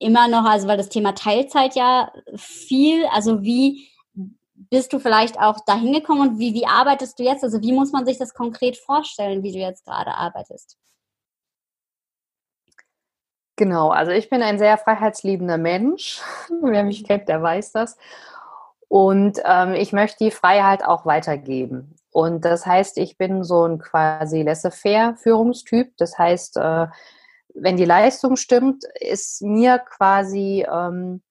immer 0.01 0.27
noch, 0.27 0.45
also 0.45 0.67
weil 0.67 0.79
das 0.79 0.89
Thema 0.89 1.15
Teilzeit 1.15 1.77
ja 1.77 2.13
viel, 2.35 3.07
also 3.07 3.43
wie 3.43 3.89
bist 4.71 4.93
du 4.93 4.99
vielleicht 4.99 5.39
auch 5.39 5.61
dahin 5.65 5.93
gekommen 5.93 6.29
und 6.29 6.39
wie, 6.39 6.55
wie 6.55 6.67
arbeitest 6.67 7.19
du 7.19 7.23
jetzt? 7.23 7.45
Also 7.45 7.61
wie 7.61 7.73
muss 7.73 7.93
man 7.93 8.07
sich 8.07 8.19
das 8.19 8.35
konkret 8.35 8.77
vorstellen, 8.77 9.43
wie 9.43 9.53
du 9.53 9.59
jetzt 9.59 9.85
gerade 9.85 10.15
arbeitest? 10.15 10.77
Genau, 13.57 13.91
also 13.91 14.13
ich 14.13 14.31
bin 14.31 14.43
ein 14.43 14.59
sehr 14.59 14.79
freiheitsliebender 14.79 15.59
Mensch. 15.59 16.21
Wer 16.63 16.85
mich 16.85 17.05
kennt, 17.05 17.29
der 17.29 17.43
weiß 17.43 17.73
das. 17.73 17.97
Und 18.89 19.41
ähm, 19.45 19.75
ich 19.75 19.93
möchte 19.93 20.25
die 20.25 20.31
Freiheit 20.31 20.85
auch 20.85 21.07
weitergeben. 21.07 21.97
Und 22.11 22.45
das 22.45 22.67
heißt, 22.67 22.99
ich 22.99 23.17
bin 23.17 23.43
so 23.43 23.65
ein 23.65 23.79
quasi 23.79 24.43
laissez-faire-Führungstyp. 24.43 25.97
Das 25.97 26.19
heißt, 26.19 26.59
äh, 26.59 26.89
wenn 27.55 27.77
die 27.77 27.85
Leistung 27.85 28.37
stimmt, 28.37 28.85
ist 29.01 29.43
mir 29.43 29.79
quasi 29.79 30.67
ähm, 30.71 31.23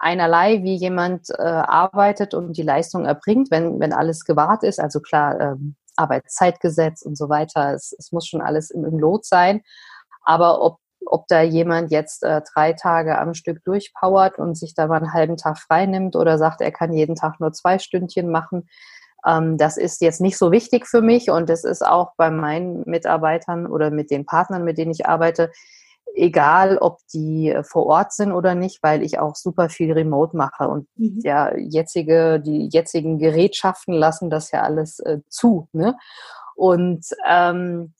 einerlei, 0.00 0.62
wie 0.62 0.76
jemand 0.76 1.30
äh, 1.30 1.42
arbeitet 1.42 2.34
und 2.34 2.56
die 2.56 2.62
Leistung 2.62 3.04
erbringt, 3.04 3.50
wenn, 3.50 3.80
wenn 3.80 3.92
alles 3.92 4.24
gewahrt 4.24 4.62
ist. 4.62 4.80
Also 4.80 5.00
klar, 5.00 5.40
ähm, 5.40 5.76
Arbeitszeitgesetz 5.96 7.02
und 7.02 7.16
so 7.16 7.28
weiter. 7.28 7.74
Es, 7.74 7.94
es 7.98 8.12
muss 8.12 8.26
schon 8.26 8.40
alles 8.40 8.70
im, 8.70 8.84
im 8.84 8.98
Lot 8.98 9.24
sein. 9.24 9.62
Aber 10.22 10.60
ob, 10.60 10.78
ob 11.04 11.26
da 11.28 11.42
jemand 11.42 11.90
jetzt 11.90 12.22
äh, 12.22 12.42
drei 12.52 12.72
Tage 12.72 13.18
am 13.18 13.34
Stück 13.34 13.64
durchpowert 13.64 14.38
und 14.38 14.56
sich 14.56 14.74
da 14.74 14.86
mal 14.86 14.96
einen 14.96 15.12
halben 15.12 15.36
Tag 15.36 15.58
frei 15.58 15.86
nimmt 15.86 16.16
oder 16.16 16.38
sagt, 16.38 16.60
er 16.60 16.72
kann 16.72 16.92
jeden 16.92 17.14
Tag 17.14 17.40
nur 17.40 17.52
zwei 17.52 17.78
Stündchen 17.78 18.30
machen, 18.30 18.68
ähm, 19.26 19.58
das 19.58 19.76
ist 19.76 20.00
jetzt 20.00 20.20
nicht 20.20 20.38
so 20.38 20.52
wichtig 20.52 20.86
für 20.86 21.02
mich 21.02 21.30
und 21.30 21.50
es 21.50 21.64
ist 21.64 21.84
auch 21.84 22.12
bei 22.16 22.30
meinen 22.30 22.82
Mitarbeitern 22.86 23.66
oder 23.66 23.90
mit 23.90 24.10
den 24.10 24.24
Partnern, 24.24 24.64
mit 24.64 24.78
denen 24.78 24.92
ich 24.92 25.06
arbeite, 25.06 25.50
egal 26.16 26.78
ob 26.78 26.98
die 27.12 27.50
äh, 27.50 27.62
vor 27.62 27.86
Ort 27.86 28.12
sind 28.12 28.32
oder 28.32 28.54
nicht, 28.54 28.82
weil 28.82 29.02
ich 29.02 29.18
auch 29.18 29.36
super 29.36 29.68
viel 29.68 29.92
remote 29.92 30.36
mache 30.36 30.68
und 30.68 30.88
mhm. 30.96 31.20
ja, 31.22 31.54
jetzige, 31.56 32.40
die 32.40 32.68
jetzigen 32.72 33.18
Gerätschaften 33.18 33.94
lassen 33.94 34.30
das 34.30 34.50
ja 34.50 34.62
alles 34.62 34.98
äh, 35.00 35.20
zu. 35.28 35.68
Ne? 35.72 35.96
Und 36.54 37.06
ähm, 37.28 37.92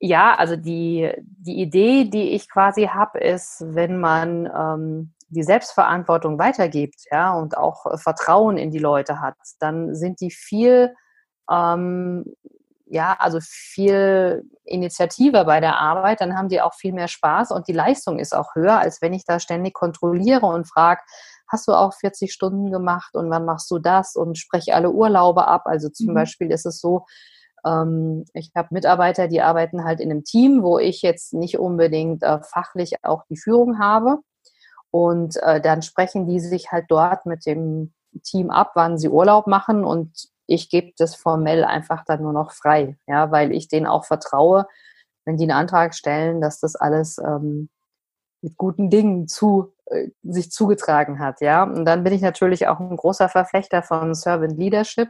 ja, 0.00 0.34
also 0.34 0.56
die, 0.56 1.12
die 1.20 1.60
Idee, 1.60 2.04
die 2.04 2.30
ich 2.30 2.50
quasi 2.50 2.86
habe, 2.86 3.20
ist, 3.20 3.62
wenn 3.66 4.00
man 4.00 4.46
ähm, 4.46 5.14
die 5.28 5.42
Selbstverantwortung 5.42 6.38
weitergibt, 6.38 7.06
ja, 7.10 7.34
und 7.34 7.56
auch 7.56 7.86
äh, 7.86 7.98
Vertrauen 7.98 8.56
in 8.56 8.70
die 8.70 8.78
Leute 8.78 9.20
hat, 9.20 9.36
dann 9.60 9.94
sind 9.94 10.20
die 10.20 10.30
viel 10.30 10.94
ähm, 11.50 12.24
ja, 12.94 13.16
also 13.18 13.40
viel 13.42 14.48
Initiative 14.64 15.44
bei 15.44 15.58
der 15.58 15.80
Arbeit, 15.80 16.20
dann 16.20 16.38
haben 16.38 16.48
die 16.48 16.60
auch 16.60 16.74
viel 16.74 16.92
mehr 16.92 17.08
Spaß 17.08 17.50
und 17.50 17.66
die 17.66 17.72
Leistung 17.72 18.20
ist 18.20 18.34
auch 18.34 18.54
höher, 18.54 18.78
als 18.78 19.02
wenn 19.02 19.12
ich 19.12 19.24
da 19.24 19.40
ständig 19.40 19.74
kontrolliere 19.74 20.46
und 20.46 20.68
frage, 20.68 21.00
hast 21.48 21.66
du 21.66 21.72
auch 21.72 21.92
40 21.92 22.32
Stunden 22.32 22.70
gemacht 22.70 23.16
und 23.16 23.30
wann 23.30 23.44
machst 23.44 23.68
du 23.72 23.80
das 23.80 24.14
und 24.14 24.38
spreche 24.38 24.76
alle 24.76 24.92
Urlaube 24.92 25.48
ab. 25.48 25.62
Also 25.64 25.88
zum 25.88 26.10
mhm. 26.10 26.14
Beispiel 26.14 26.52
ist 26.52 26.66
es 26.66 26.78
so, 26.78 27.04
ähm, 27.66 28.26
ich 28.32 28.52
habe 28.54 28.68
Mitarbeiter, 28.70 29.26
die 29.26 29.42
arbeiten 29.42 29.82
halt 29.84 29.98
in 29.98 30.12
einem 30.12 30.22
Team, 30.22 30.62
wo 30.62 30.78
ich 30.78 31.02
jetzt 31.02 31.34
nicht 31.34 31.58
unbedingt 31.58 32.22
äh, 32.22 32.40
fachlich 32.42 33.04
auch 33.04 33.24
die 33.28 33.36
Führung 33.36 33.80
habe. 33.80 34.18
Und 34.92 35.36
äh, 35.42 35.60
dann 35.60 35.82
sprechen 35.82 36.28
die 36.28 36.38
sich 36.38 36.70
halt 36.70 36.84
dort 36.88 37.26
mit 37.26 37.44
dem 37.44 37.92
Team 38.22 38.50
ab, 38.50 38.70
wann 38.76 38.98
sie 38.98 39.08
Urlaub 39.08 39.48
machen 39.48 39.84
und 39.84 40.28
ich 40.46 40.70
gebe 40.70 40.92
das 40.98 41.14
formell 41.14 41.64
einfach 41.64 42.04
dann 42.04 42.22
nur 42.22 42.32
noch 42.32 42.52
frei, 42.52 42.96
ja, 43.06 43.30
weil 43.30 43.52
ich 43.52 43.68
denen 43.68 43.86
auch 43.86 44.04
vertraue, 44.04 44.66
wenn 45.24 45.36
die 45.36 45.44
einen 45.44 45.58
Antrag 45.58 45.94
stellen, 45.94 46.40
dass 46.40 46.60
das 46.60 46.76
alles 46.76 47.18
ähm, 47.18 47.68
mit 48.42 48.56
guten 48.56 48.90
Dingen 48.90 49.26
zu, 49.26 49.72
äh, 49.86 50.08
sich 50.22 50.50
zugetragen 50.50 51.18
hat, 51.18 51.40
ja. 51.40 51.64
Und 51.64 51.84
dann 51.86 52.04
bin 52.04 52.12
ich 52.12 52.22
natürlich 52.22 52.68
auch 52.68 52.80
ein 52.80 52.96
großer 52.96 53.28
Verfechter 53.28 53.82
von 53.82 54.14
Servant 54.14 54.58
Leadership. 54.58 55.08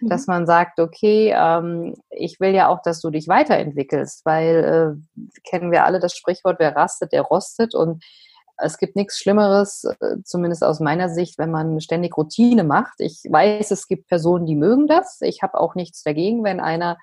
mhm. 0.00 0.08
dass 0.08 0.26
man 0.26 0.46
sagt, 0.46 0.80
okay, 0.80 1.34
ähm, 1.36 1.94
ich 2.10 2.40
will 2.40 2.54
ja 2.54 2.68
auch, 2.68 2.82
dass 2.82 3.00
du 3.00 3.10
dich 3.10 3.28
weiterentwickelst, 3.28 4.24
weil 4.24 4.98
äh, 5.16 5.40
kennen 5.48 5.70
wir 5.70 5.84
alle 5.84 6.00
das 6.00 6.14
Sprichwort, 6.16 6.56
wer 6.58 6.76
rastet, 6.76 7.12
der 7.12 7.22
rostet 7.22 7.74
und 7.74 8.04
es 8.58 8.78
gibt 8.78 8.96
nichts 8.96 9.18
Schlimmeres, 9.18 9.84
äh, 10.00 10.16
zumindest 10.24 10.64
aus 10.64 10.80
meiner 10.80 11.08
Sicht, 11.08 11.38
wenn 11.38 11.50
man 11.50 11.80
ständig 11.80 12.16
Routine 12.16 12.64
macht. 12.64 12.94
Ich 12.98 13.22
weiß, 13.28 13.70
es 13.70 13.86
gibt 13.86 14.08
Personen, 14.08 14.46
die 14.46 14.56
mögen 14.56 14.86
das. 14.86 15.18
Ich 15.20 15.42
habe 15.42 15.58
auch 15.58 15.74
nichts 15.74 16.02
dagegen, 16.02 16.44
wenn 16.44 16.60
einer, 16.60 16.96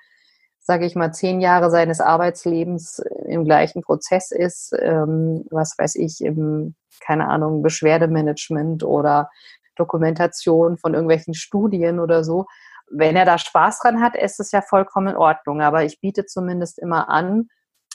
sage 0.60 0.86
ich 0.86 0.96
mal, 0.96 1.12
zehn 1.12 1.40
Jahre 1.40 1.70
seines 1.70 2.00
Arbeitslebens 2.00 3.02
im 3.26 3.44
gleichen 3.44 3.82
Prozess 3.82 4.30
ist, 4.30 4.74
ähm, 4.80 5.44
was 5.50 5.74
weiß 5.78 5.96
ich, 5.96 6.20
im, 6.20 6.74
keine 7.00 7.28
Ahnung, 7.28 7.62
Beschwerdemanagement 7.62 8.82
oder 8.82 9.30
Dokumentation 9.76 10.78
von 10.78 10.94
irgendwelchen 10.94 11.34
Studien 11.34 12.00
oder 12.00 12.24
so. 12.24 12.46
Wenn 12.90 13.16
er 13.16 13.24
da 13.24 13.38
Spaß 13.38 13.80
dran 13.80 14.00
hat, 14.00 14.16
ist 14.16 14.40
es 14.40 14.52
ja 14.52 14.60
vollkommen 14.60 15.08
in 15.08 15.16
Ordnung. 15.16 15.62
Aber 15.62 15.84
ich 15.84 16.00
biete 16.00 16.26
zumindest 16.26 16.78
immer 16.78 17.08
an, 17.08 17.48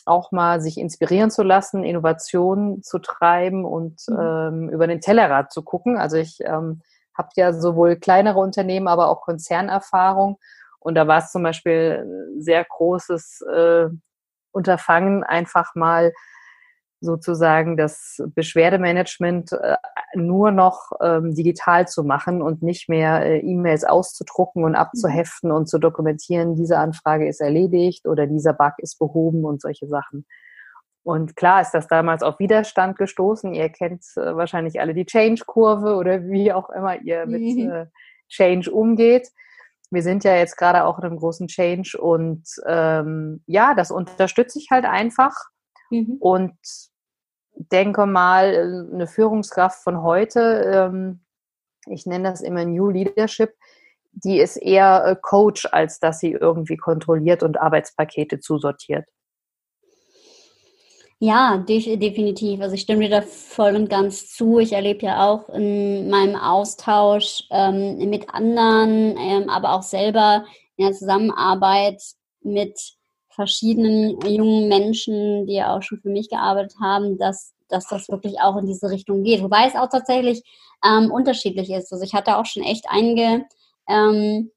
auch 0.05 0.31
mal 0.31 0.61
sich 0.61 0.77
inspirieren 0.77 1.31
zu 1.31 1.43
lassen, 1.43 1.83
Innovationen 1.83 2.83
zu 2.83 2.99
treiben 2.99 3.65
und 3.65 4.01
mhm. 4.07 4.17
ähm, 4.19 4.69
über 4.69 4.87
den 4.87 5.01
Tellerrad 5.01 5.51
zu 5.51 5.63
gucken. 5.63 5.97
Also 5.97 6.17
ich 6.17 6.39
ähm, 6.41 6.81
habe 7.17 7.29
ja 7.35 7.53
sowohl 7.53 7.97
kleinere 7.97 8.39
Unternehmen, 8.39 8.87
aber 8.87 9.09
auch 9.09 9.21
Konzernerfahrung. 9.21 10.39
Und 10.79 10.95
da 10.95 11.07
war 11.07 11.19
es 11.19 11.31
zum 11.31 11.43
Beispiel 11.43 12.05
ein 12.05 12.41
sehr 12.41 12.63
großes 12.63 13.41
äh, 13.41 13.87
Unterfangen, 14.51 15.23
einfach 15.23 15.75
mal 15.75 16.13
sozusagen 17.01 17.77
das 17.77 18.21
Beschwerdemanagement 18.35 19.51
äh, 19.53 19.75
nur 20.15 20.51
noch 20.51 20.91
ähm, 21.01 21.33
digital 21.33 21.87
zu 21.87 22.03
machen 22.03 22.41
und 22.41 22.61
nicht 22.61 22.89
mehr 22.89 23.25
äh, 23.25 23.39
E-Mails 23.39 23.85
auszudrucken 23.85 24.63
und 24.63 24.75
abzuheften 24.75 25.51
und 25.51 25.67
zu 25.67 25.79
dokumentieren, 25.79 26.55
diese 26.55 26.77
Anfrage 26.77 27.27
ist 27.27 27.41
erledigt 27.41 28.05
oder 28.05 28.27
dieser 28.27 28.53
Bug 28.53 28.73
ist 28.77 28.99
behoben 28.99 29.45
und 29.45 29.61
solche 29.61 29.87
Sachen. 29.87 30.25
Und 31.03 31.35
klar 31.35 31.61
ist 31.61 31.71
das 31.71 31.87
damals 31.87 32.21
auf 32.23 32.39
Widerstand 32.39 32.97
gestoßen. 32.97 33.53
Ihr 33.53 33.69
kennt 33.69 34.03
äh, 34.15 34.35
wahrscheinlich 34.35 34.79
alle 34.81 34.93
die 34.93 35.05
Change-Kurve 35.05 35.95
oder 35.95 36.23
wie 36.23 36.51
auch 36.51 36.69
immer 36.69 36.99
ihr 37.01 37.25
mit 37.25 37.41
mhm. 37.41 37.69
äh, 37.69 37.85
Change 38.27 38.69
umgeht. 38.71 39.29
Wir 39.91 40.03
sind 40.03 40.23
ja 40.23 40.35
jetzt 40.35 40.55
gerade 40.55 40.85
auch 40.85 40.99
in 40.99 41.05
einem 41.05 41.17
großen 41.17 41.47
Change 41.47 41.97
und 41.99 42.43
ähm, 42.67 43.41
ja, 43.47 43.73
das 43.73 43.89
unterstütze 43.89 44.59
ich 44.59 44.67
halt 44.69 44.85
einfach. 44.85 45.33
Mhm. 45.89 46.17
Und 46.19 46.53
denke 47.55 48.05
mal, 48.05 48.89
eine 48.93 49.07
Führungskraft 49.07 49.83
von 49.83 50.01
heute, 50.01 50.39
ähm, 50.73 51.21
ich 51.87 52.05
nenne 52.05 52.29
das 52.29 52.41
immer 52.41 52.65
New 52.65 52.89
Leadership, 52.89 53.53
die 54.11 54.39
ist 54.39 54.57
eher 54.57 55.05
äh, 55.05 55.15
Coach, 55.21 55.67
als 55.71 55.99
dass 55.99 56.19
sie 56.19 56.31
irgendwie 56.31 56.77
kontrolliert 56.77 57.43
und 57.43 57.59
Arbeitspakete 57.59 58.39
zusortiert. 58.39 59.05
Ja, 61.21 61.57
definitiv. 61.57 62.61
Also 62.61 62.75
ich 62.75 62.81
stimme 62.81 63.01
dir 63.01 63.09
da 63.09 63.21
voll 63.21 63.75
und 63.75 63.89
ganz 63.89 64.29
zu. 64.29 64.59
Ich 64.59 64.71
erlebe 64.71 65.05
ja 65.05 65.27
auch 65.27 65.49
in 65.49 66.09
meinem 66.09 66.37
Austausch 66.37 67.43
ähm, 67.51 67.97
mit 68.09 68.33
anderen, 68.33 69.17
ähm, 69.17 69.49
aber 69.49 69.73
auch 69.73 69.83
selber 69.83 70.45
in 70.77 70.85
der 70.85 70.93
Zusammenarbeit 70.95 72.01
mit 72.41 72.98
verschiedenen 73.39 74.19
jungen 74.27 74.67
Menschen, 74.67 75.47
die 75.47 75.53
ja 75.53 75.73
auch 75.73 75.81
schon 75.81 76.01
für 76.01 76.09
mich 76.09 76.29
gearbeitet 76.29 76.75
haben, 76.81 77.17
dass, 77.17 77.53
dass 77.69 77.87
das 77.87 78.09
wirklich 78.09 78.41
auch 78.41 78.57
in 78.57 78.65
diese 78.65 78.89
Richtung 78.89 79.23
geht. 79.23 79.41
Wobei 79.41 79.65
es 79.65 79.75
auch 79.75 79.87
tatsächlich 79.87 80.43
ähm, 80.85 81.09
unterschiedlich 81.09 81.71
ist. 81.71 81.93
Also 81.93 82.03
ich 82.03 82.13
hatte 82.13 82.35
auch 82.35 82.45
schon 82.45 82.63
echt 82.63 82.83
einige 82.89 83.45
ähm, 83.87 84.51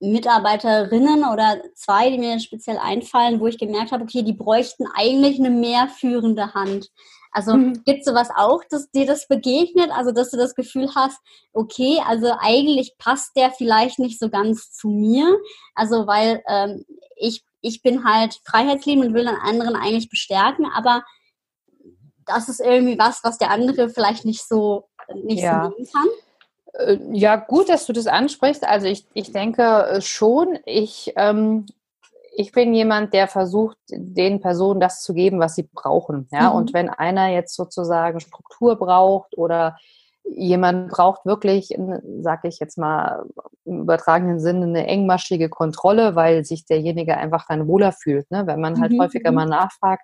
Mitarbeiterinnen 0.00 1.24
oder 1.30 1.60
zwei, 1.74 2.08
die 2.08 2.16
mir 2.16 2.40
speziell 2.40 2.78
einfallen, 2.78 3.38
wo 3.38 3.48
ich 3.48 3.58
gemerkt 3.58 3.92
habe, 3.92 4.04
okay, 4.04 4.22
die 4.22 4.32
bräuchten 4.32 4.86
eigentlich 4.94 5.38
eine 5.38 5.50
mehr 5.50 5.88
führende 5.88 6.54
Hand. 6.54 6.88
Also 7.32 7.54
mhm. 7.54 7.84
gibt 7.84 7.98
es 7.98 8.06
sowas 8.06 8.30
auch, 8.34 8.62
dass 8.70 8.90
dir 8.92 9.04
das 9.04 9.28
begegnet? 9.28 9.90
Also 9.90 10.12
dass 10.12 10.30
du 10.30 10.38
das 10.38 10.54
Gefühl 10.54 10.88
hast, 10.94 11.18
okay, 11.52 12.00
also 12.06 12.32
eigentlich 12.38 12.96
passt 12.96 13.36
der 13.36 13.50
vielleicht 13.50 13.98
nicht 13.98 14.18
so 14.18 14.30
ganz 14.30 14.72
zu 14.72 14.88
mir. 14.88 15.38
Also 15.74 16.06
weil 16.06 16.42
ähm, 16.48 16.86
ich 17.14 17.44
ich 17.66 17.82
bin 17.82 18.04
halt 18.04 18.40
freiheitsliebend 18.44 19.08
und 19.08 19.14
will 19.14 19.24
den 19.24 19.34
anderen 19.34 19.76
eigentlich 19.76 20.08
bestärken, 20.08 20.66
aber 20.74 21.02
das 22.24 22.48
ist 22.48 22.60
irgendwie 22.60 22.98
was, 22.98 23.22
was 23.22 23.38
der 23.38 23.50
andere 23.50 23.88
vielleicht 23.88 24.24
nicht 24.24 24.46
so 24.46 24.88
nicht 25.14 25.42
ja. 25.42 25.64
so 25.64 25.70
nehmen 25.70 25.88
kann. 25.92 26.08
Äh, 26.74 26.98
ja, 27.12 27.36
gut, 27.36 27.68
dass 27.68 27.86
du 27.86 27.92
das 27.92 28.06
ansprichst. 28.06 28.66
Also 28.66 28.86
ich, 28.86 29.06
ich 29.14 29.32
denke 29.32 29.62
äh, 29.62 30.00
schon, 30.00 30.58
ich, 30.64 31.12
ähm, 31.16 31.66
ich 32.34 32.52
bin 32.52 32.74
jemand, 32.74 33.14
der 33.14 33.28
versucht, 33.28 33.78
den 33.88 34.40
Personen 34.40 34.80
das 34.80 35.02
zu 35.02 35.14
geben, 35.14 35.40
was 35.40 35.54
sie 35.54 35.68
brauchen. 35.72 36.28
Ja? 36.32 36.50
Mhm. 36.50 36.56
Und 36.56 36.74
wenn 36.74 36.90
einer 36.90 37.28
jetzt 37.28 37.54
sozusagen 37.54 38.20
Struktur 38.20 38.76
braucht 38.76 39.38
oder 39.38 39.76
jemand 40.34 40.90
braucht 40.90 41.24
wirklich, 41.24 41.76
sag 42.20 42.44
ich 42.44 42.58
jetzt 42.58 42.78
mal 42.78 43.24
im 43.64 43.82
übertragenen 43.82 44.40
Sinne, 44.40 44.66
eine 44.66 44.86
engmaschige 44.86 45.48
Kontrolle, 45.48 46.14
weil 46.14 46.44
sich 46.44 46.66
derjenige 46.66 47.16
einfach 47.16 47.46
dann 47.48 47.66
wohler 47.66 47.92
fühlt. 47.92 48.30
Ne? 48.30 48.46
Wenn 48.46 48.60
man 48.60 48.80
halt 48.80 48.92
mhm. 48.92 49.00
häufiger 49.00 49.30
mhm. 49.30 49.36
mal 49.36 49.46
nachfragt, 49.46 50.02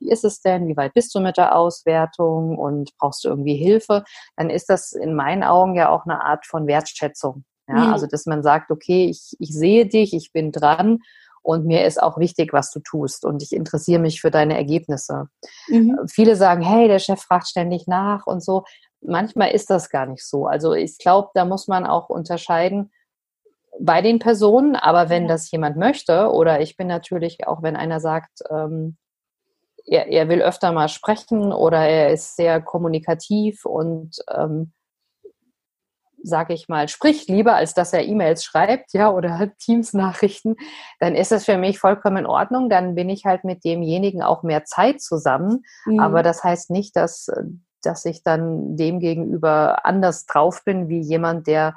wie 0.00 0.10
ist 0.10 0.24
es 0.24 0.40
denn, 0.40 0.68
wie 0.68 0.76
weit 0.76 0.94
bist 0.94 1.14
du 1.14 1.20
mit 1.20 1.36
der 1.36 1.56
Auswertung 1.56 2.58
und 2.58 2.90
brauchst 2.98 3.24
du 3.24 3.28
irgendwie 3.28 3.56
Hilfe, 3.56 4.04
dann 4.36 4.50
ist 4.50 4.68
das 4.68 4.92
in 4.92 5.14
meinen 5.14 5.42
Augen 5.42 5.74
ja 5.74 5.88
auch 5.88 6.04
eine 6.04 6.22
Art 6.22 6.46
von 6.46 6.66
Wertschätzung. 6.66 7.44
Ja? 7.68 7.86
Mhm. 7.86 7.92
Also, 7.92 8.06
dass 8.06 8.26
man 8.26 8.42
sagt, 8.42 8.70
okay, 8.70 9.06
ich, 9.06 9.36
ich 9.38 9.52
sehe 9.52 9.86
dich, 9.86 10.14
ich 10.14 10.32
bin 10.32 10.52
dran 10.52 10.98
und 11.42 11.66
mir 11.66 11.84
ist 11.84 12.02
auch 12.02 12.18
wichtig, 12.18 12.52
was 12.52 12.70
du 12.70 12.80
tust 12.80 13.24
und 13.24 13.42
ich 13.42 13.52
interessiere 13.52 14.00
mich 14.00 14.20
für 14.20 14.30
deine 14.30 14.56
Ergebnisse. 14.56 15.28
Mhm. 15.68 15.98
Viele 16.10 16.36
sagen, 16.36 16.62
hey, 16.62 16.88
der 16.88 16.98
Chef 16.98 17.20
fragt 17.20 17.48
ständig 17.48 17.86
nach 17.86 18.26
und 18.26 18.42
so 18.42 18.64
manchmal 19.04 19.50
ist 19.50 19.70
das 19.70 19.90
gar 19.90 20.06
nicht 20.06 20.26
so. 20.26 20.46
Also 20.46 20.74
ich 20.74 20.98
glaube, 20.98 21.30
da 21.34 21.44
muss 21.44 21.68
man 21.68 21.86
auch 21.86 22.08
unterscheiden 22.08 22.90
bei 23.80 24.02
den 24.02 24.18
Personen, 24.18 24.76
aber 24.76 25.08
wenn 25.08 25.28
das 25.28 25.50
jemand 25.50 25.76
möchte, 25.76 26.30
oder 26.30 26.60
ich 26.60 26.76
bin 26.76 26.86
natürlich 26.86 27.46
auch, 27.46 27.62
wenn 27.62 27.76
einer 27.76 28.00
sagt, 28.00 28.42
ähm, 28.50 28.96
er, 29.86 30.06
er, 30.06 30.28
will 30.28 30.40
öfter 30.40 30.72
mal 30.72 30.88
sprechen 30.88 31.52
oder 31.52 31.78
er 31.78 32.10
ist 32.10 32.36
sehr 32.36 32.60
kommunikativ 32.62 33.64
und 33.66 34.16
ähm, 34.32 34.72
sage 36.22 36.54
ich 36.54 36.68
mal, 36.68 36.88
spricht 36.88 37.28
lieber, 37.28 37.54
als 37.54 37.74
dass 37.74 37.92
er 37.92 38.06
E-Mails 38.06 38.44
schreibt, 38.44 38.94
ja, 38.94 39.10
oder 39.10 39.50
Teams-Nachrichten, 39.58 40.56
dann 40.98 41.14
ist 41.14 41.32
es 41.32 41.44
für 41.44 41.58
mich 41.58 41.78
vollkommen 41.78 42.18
in 42.18 42.26
Ordnung. 42.26 42.70
Dann 42.70 42.94
bin 42.94 43.10
ich 43.10 43.26
halt 43.26 43.44
mit 43.44 43.64
demjenigen 43.64 44.22
auch 44.22 44.42
mehr 44.42 44.64
Zeit 44.64 45.02
zusammen. 45.02 45.64
Mhm. 45.84 46.00
Aber 46.00 46.22
das 46.22 46.42
heißt 46.42 46.70
nicht, 46.70 46.96
dass 46.96 47.28
dass 47.86 48.04
ich 48.04 48.22
dann 48.22 48.76
dem 48.76 49.00
gegenüber 49.00 49.84
anders 49.84 50.26
drauf 50.26 50.64
bin, 50.64 50.88
wie 50.88 51.00
jemand, 51.00 51.46
der 51.46 51.74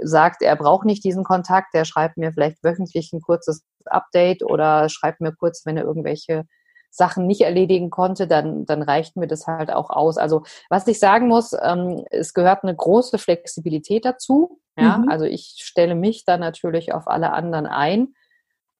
sagt, 0.00 0.42
er 0.42 0.56
braucht 0.56 0.86
nicht 0.86 1.04
diesen 1.04 1.24
Kontakt, 1.24 1.74
der 1.74 1.84
schreibt 1.84 2.16
mir 2.16 2.32
vielleicht 2.32 2.62
wöchentlich 2.64 3.12
ein 3.12 3.20
kurzes 3.20 3.64
Update 3.84 4.42
oder 4.42 4.88
schreibt 4.88 5.20
mir 5.20 5.32
kurz, 5.32 5.66
wenn 5.66 5.76
er 5.76 5.84
irgendwelche 5.84 6.44
Sachen 6.90 7.26
nicht 7.26 7.40
erledigen 7.40 7.90
konnte, 7.90 8.26
dann, 8.26 8.66
dann 8.66 8.82
reicht 8.82 9.16
mir 9.16 9.26
das 9.26 9.46
halt 9.46 9.72
auch 9.72 9.90
aus. 9.90 10.18
Also 10.18 10.42
was 10.68 10.86
ich 10.86 10.98
sagen 10.98 11.26
muss, 11.26 11.54
ähm, 11.62 12.04
es 12.10 12.34
gehört 12.34 12.64
eine 12.64 12.76
große 12.76 13.18
Flexibilität 13.18 14.04
dazu. 14.04 14.60
Ja, 14.76 14.98
mhm. 14.98 15.08
also 15.08 15.24
ich 15.24 15.54
stelle 15.62 15.94
mich 15.94 16.24
dann 16.24 16.40
natürlich 16.40 16.92
auf 16.92 17.08
alle 17.08 17.32
anderen 17.32 17.66
ein. 17.66 18.14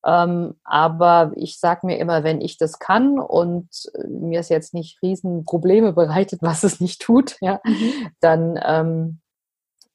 Ähm, 0.05 0.55
aber 0.65 1.33
ich 1.37 1.61
sage 1.61 1.87
mir 1.87 1.99
immer, 1.99 2.25
wenn 2.25 2.41
ich 2.41 2.59
das 2.59 2.79
kann 2.79 3.19
und 3.19 3.69
äh, 3.95 4.07
mir 4.09 4.41
es 4.41 4.49
jetzt 4.49 4.75
nicht 4.75 5.01
riesen 5.03 5.45
Probleme 5.45 5.93
bereitet, 5.95 6.41
was 6.43 6.65
es 6.65 6.81
nicht 6.81 7.01
tut, 7.01 7.37
ja, 7.41 7.61
mhm. 7.65 8.11
dann 8.21 8.61
ähm, 8.65 9.21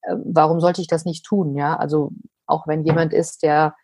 äh, 0.01 0.15
warum 0.23 0.59
sollte 0.59 0.81
ich 0.81 0.87
das 0.87 1.05
nicht 1.05 1.25
tun? 1.25 1.55
Ja, 1.55 1.75
also 1.75 2.11
auch 2.45 2.67
wenn 2.67 2.83
jemand 2.83 3.13
ist, 3.13 3.43
der 3.43 3.75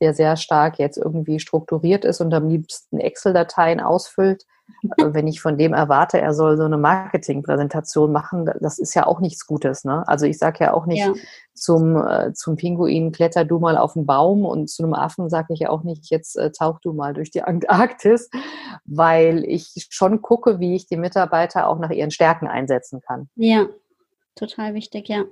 der 0.00 0.14
sehr 0.14 0.36
stark 0.36 0.78
jetzt 0.78 0.96
irgendwie 0.96 1.40
strukturiert 1.40 2.04
ist 2.04 2.20
und 2.20 2.32
am 2.34 2.48
liebsten 2.48 2.98
Excel-Dateien 2.98 3.80
ausfüllt, 3.80 4.46
wenn 4.98 5.26
ich 5.26 5.40
von 5.40 5.58
dem 5.58 5.72
erwarte, 5.72 6.20
er 6.20 6.34
soll 6.34 6.56
so 6.56 6.64
eine 6.64 6.78
Marketingpräsentation 6.78 8.12
machen, 8.12 8.50
das 8.60 8.78
ist 8.78 8.94
ja 8.94 9.06
auch 9.06 9.20
nichts 9.20 9.46
Gutes. 9.46 9.84
Ne? 9.84 10.06
Also 10.06 10.26
ich 10.26 10.38
sage 10.38 10.64
ja 10.64 10.74
auch 10.74 10.86
nicht 10.86 11.04
ja. 11.04 11.12
zum, 11.54 11.96
äh, 11.96 12.32
zum 12.32 12.56
Pinguin, 12.56 13.12
kletter 13.12 13.44
du 13.44 13.58
mal 13.58 13.76
auf 13.76 13.94
den 13.94 14.06
Baum 14.06 14.44
und 14.44 14.68
zu 14.68 14.82
einem 14.82 14.94
Affen 14.94 15.28
sage 15.28 15.52
ich 15.52 15.60
ja 15.60 15.70
auch 15.70 15.82
nicht, 15.82 16.10
jetzt 16.10 16.36
äh, 16.36 16.50
tauch 16.52 16.80
du 16.80 16.92
mal 16.92 17.14
durch 17.14 17.30
die 17.30 17.42
Antarktis, 17.42 18.30
weil 18.84 19.44
ich 19.44 19.88
schon 19.90 20.22
gucke, 20.22 20.60
wie 20.60 20.74
ich 20.74 20.86
die 20.86 20.96
Mitarbeiter 20.96 21.68
auch 21.68 21.78
nach 21.78 21.90
ihren 21.90 22.10
Stärken 22.10 22.46
einsetzen 22.46 23.00
kann. 23.00 23.28
Ja, 23.34 23.66
total 24.34 24.74
wichtig, 24.74 25.08
ja. 25.08 25.24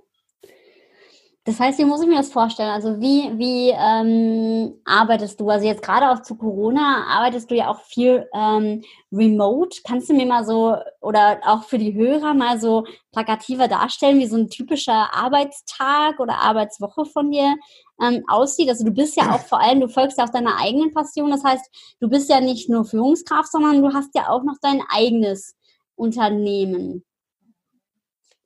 Das 1.48 1.58
heißt, 1.58 1.78
wie 1.78 1.86
muss 1.86 2.02
ich 2.02 2.06
mir 2.08 2.16
das 2.16 2.30
vorstellen? 2.30 2.68
Also 2.68 3.00
wie, 3.00 3.32
wie 3.38 3.70
ähm, 3.70 4.82
arbeitest 4.84 5.40
du? 5.40 5.48
Also 5.48 5.64
jetzt 5.64 5.80
gerade 5.82 6.10
auch 6.10 6.20
zu 6.20 6.36
Corona 6.36 7.06
arbeitest 7.08 7.50
du 7.50 7.54
ja 7.54 7.68
auch 7.70 7.80
viel 7.80 8.28
ähm, 8.34 8.84
remote. 9.10 9.80
Kannst 9.82 10.10
du 10.10 10.12
mir 10.12 10.26
mal 10.26 10.44
so 10.44 10.76
oder 11.00 11.40
auch 11.46 11.62
für 11.62 11.78
die 11.78 11.94
Hörer 11.94 12.34
mal 12.34 12.60
so 12.60 12.84
plakativer 13.12 13.66
darstellen, 13.66 14.18
wie 14.18 14.26
so 14.26 14.36
ein 14.36 14.50
typischer 14.50 15.14
Arbeitstag 15.14 16.20
oder 16.20 16.34
Arbeitswoche 16.34 17.06
von 17.06 17.30
dir 17.30 17.56
ähm, 17.98 18.24
aussieht? 18.28 18.68
Also 18.68 18.84
du 18.84 18.90
bist 18.90 19.16
ja 19.16 19.34
auch 19.34 19.40
vor 19.40 19.58
allem, 19.58 19.80
du 19.80 19.88
folgst 19.88 20.18
ja 20.18 20.24
auch 20.24 20.30
deiner 20.30 20.60
eigenen 20.60 20.92
Passion. 20.92 21.30
Das 21.30 21.44
heißt, 21.44 21.96
du 21.98 22.10
bist 22.10 22.28
ja 22.28 22.42
nicht 22.42 22.68
nur 22.68 22.84
Führungskraft, 22.84 23.50
sondern 23.50 23.80
du 23.80 23.94
hast 23.94 24.14
ja 24.14 24.28
auch 24.28 24.42
noch 24.42 24.56
dein 24.60 24.82
eigenes 24.90 25.56
Unternehmen. 25.94 27.04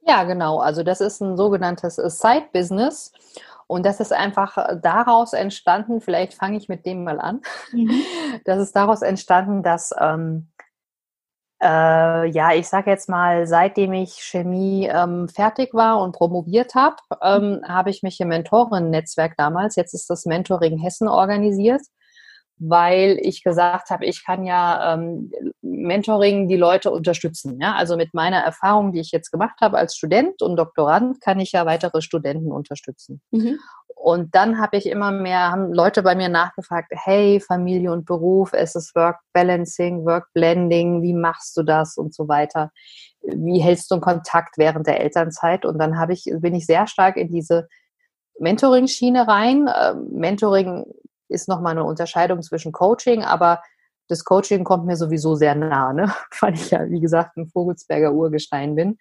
Ja, 0.06 0.24
genau. 0.24 0.58
Also 0.58 0.82
das 0.82 1.00
ist 1.00 1.20
ein 1.20 1.36
sogenanntes 1.36 1.98
äh, 1.98 2.10
Side-Business. 2.10 3.12
Und 3.66 3.86
das 3.86 4.00
ist 4.00 4.12
einfach 4.12 4.58
äh, 4.58 4.76
daraus 4.82 5.32
entstanden, 5.32 6.00
vielleicht 6.00 6.34
fange 6.34 6.56
ich 6.56 6.68
mit 6.68 6.84
dem 6.86 7.04
mal 7.04 7.20
an. 7.20 7.40
Mhm. 7.72 8.02
Das 8.44 8.58
ist 8.58 8.74
daraus 8.74 9.02
entstanden, 9.02 9.62
dass, 9.62 9.92
ähm, 10.00 10.48
äh, 11.62 12.26
ja, 12.30 12.52
ich 12.54 12.66
sage 12.68 12.90
jetzt 12.90 13.08
mal, 13.08 13.46
seitdem 13.46 13.92
ich 13.92 14.14
Chemie 14.14 14.88
ähm, 14.92 15.28
fertig 15.28 15.74
war 15.74 16.00
und 16.00 16.12
promoviert 16.12 16.74
habe, 16.74 16.96
ähm, 17.22 17.60
habe 17.68 17.90
ich 17.90 18.02
mich 18.02 18.18
im 18.20 18.28
Mentoren-Netzwerk 18.28 19.36
damals, 19.36 19.76
jetzt 19.76 19.94
ist 19.94 20.10
das 20.10 20.24
Mentoring 20.26 20.78
Hessen 20.78 21.08
organisiert 21.08 21.82
weil 22.58 23.18
ich 23.20 23.42
gesagt 23.42 23.90
habe, 23.90 24.04
ich 24.04 24.24
kann 24.24 24.44
ja 24.44 24.94
ähm, 24.94 25.32
Mentoring 25.62 26.48
die 26.48 26.56
Leute 26.56 26.90
unterstützen. 26.90 27.60
Ja? 27.60 27.74
Also 27.74 27.96
mit 27.96 28.14
meiner 28.14 28.38
Erfahrung, 28.38 28.92
die 28.92 29.00
ich 29.00 29.10
jetzt 29.10 29.30
gemacht 29.30 29.60
habe 29.60 29.78
als 29.78 29.96
Student 29.96 30.42
und 30.42 30.56
Doktorand, 30.56 31.20
kann 31.20 31.40
ich 31.40 31.52
ja 31.52 31.66
weitere 31.66 32.02
Studenten 32.02 32.52
unterstützen. 32.52 33.20
Mhm. 33.30 33.58
Und 34.02 34.34
dann 34.34 34.60
habe 34.60 34.76
ich 34.76 34.86
immer 34.86 35.12
mehr, 35.12 35.52
haben 35.52 35.72
Leute 35.72 36.02
bei 36.02 36.16
mir 36.16 36.28
nachgefragt, 36.28 36.88
hey, 36.90 37.38
Familie 37.38 37.92
und 37.92 38.04
Beruf, 38.04 38.52
es 38.52 38.74
ist 38.74 38.96
Work 38.96 39.20
Balancing, 39.32 40.04
Work 40.04 40.26
Blending, 40.34 41.02
wie 41.02 41.14
machst 41.14 41.56
du 41.56 41.62
das 41.62 41.96
und 41.96 42.12
so 42.12 42.26
weiter? 42.26 42.72
Wie 43.22 43.60
hältst 43.60 43.90
du 43.92 44.00
Kontakt 44.00 44.58
während 44.58 44.88
der 44.88 45.00
Elternzeit? 45.00 45.64
Und 45.64 45.78
dann 45.78 45.98
habe 45.98 46.12
ich, 46.14 46.24
bin 46.40 46.54
ich 46.54 46.66
sehr 46.66 46.88
stark 46.88 47.16
in 47.16 47.28
diese 47.28 47.68
Mentoring-Schiene 48.40 49.28
rein. 49.28 49.70
Ähm, 49.80 50.08
Mentoring 50.10 50.84
ist 51.32 51.48
nochmal 51.48 51.72
eine 51.72 51.84
Unterscheidung 51.84 52.42
zwischen 52.42 52.72
Coaching, 52.72 53.24
aber 53.24 53.62
das 54.08 54.24
Coaching 54.24 54.64
kommt 54.64 54.86
mir 54.86 54.96
sowieso 54.96 55.34
sehr 55.34 55.54
nah, 55.54 55.92
ne? 55.92 56.12
weil 56.40 56.54
ich 56.54 56.70
ja, 56.70 56.88
wie 56.88 57.00
gesagt, 57.00 57.36
ein 57.36 57.48
Vogelsberger 57.48 58.12
Urgestein 58.12 58.74
bin. 58.74 58.98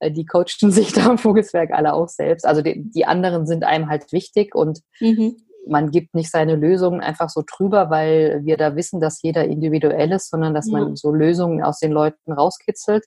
Äh, 0.00 0.10
die 0.10 0.26
coachen 0.26 0.70
sich 0.70 0.92
da 0.92 1.10
im 1.10 1.18
Vogelsberg 1.18 1.70
alle 1.72 1.92
auch 1.94 2.08
selbst. 2.08 2.46
Also 2.46 2.62
die, 2.62 2.90
die 2.90 3.04
anderen 3.04 3.46
sind 3.46 3.64
einem 3.64 3.88
halt 3.88 4.12
wichtig 4.12 4.54
und 4.54 4.80
mhm. 5.00 5.36
man 5.66 5.90
gibt 5.90 6.14
nicht 6.14 6.30
seine 6.30 6.56
Lösungen 6.56 7.00
einfach 7.00 7.28
so 7.28 7.42
drüber, 7.46 7.90
weil 7.90 8.40
wir 8.44 8.56
da 8.56 8.76
wissen, 8.76 9.00
dass 9.00 9.22
jeder 9.22 9.44
individuell 9.44 10.12
ist, 10.12 10.30
sondern 10.30 10.54
dass 10.54 10.68
ja. 10.68 10.78
man 10.78 10.96
so 10.96 11.12
Lösungen 11.12 11.62
aus 11.62 11.78
den 11.78 11.92
Leuten 11.92 12.32
rauskitzelt. 12.32 13.04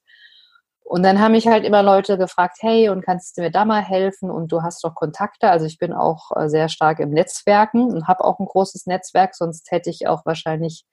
Und 0.91 1.03
dann 1.03 1.21
haben 1.21 1.31
mich 1.31 1.47
halt 1.47 1.63
immer 1.63 1.83
Leute 1.83 2.17
gefragt, 2.17 2.57
hey, 2.59 2.89
und 2.89 3.01
kannst 3.01 3.37
du 3.37 3.41
mir 3.41 3.49
da 3.49 3.63
mal 3.63 3.81
helfen? 3.81 4.29
Und 4.29 4.51
du 4.51 4.61
hast 4.61 4.83
doch 4.83 4.93
Kontakte. 4.93 5.49
Also 5.49 5.65
ich 5.65 5.77
bin 5.77 5.93
auch 5.93 6.31
äh, 6.35 6.49
sehr 6.49 6.67
stark 6.67 6.99
im 6.99 7.11
Netzwerken 7.11 7.85
und 7.93 8.09
habe 8.09 8.25
auch 8.25 8.39
ein 8.39 8.45
großes 8.45 8.87
Netzwerk, 8.87 9.33
sonst 9.33 9.71
hätte 9.71 9.89
ich 9.89 10.07
auch 10.07 10.25
wahrscheinlich 10.25 10.83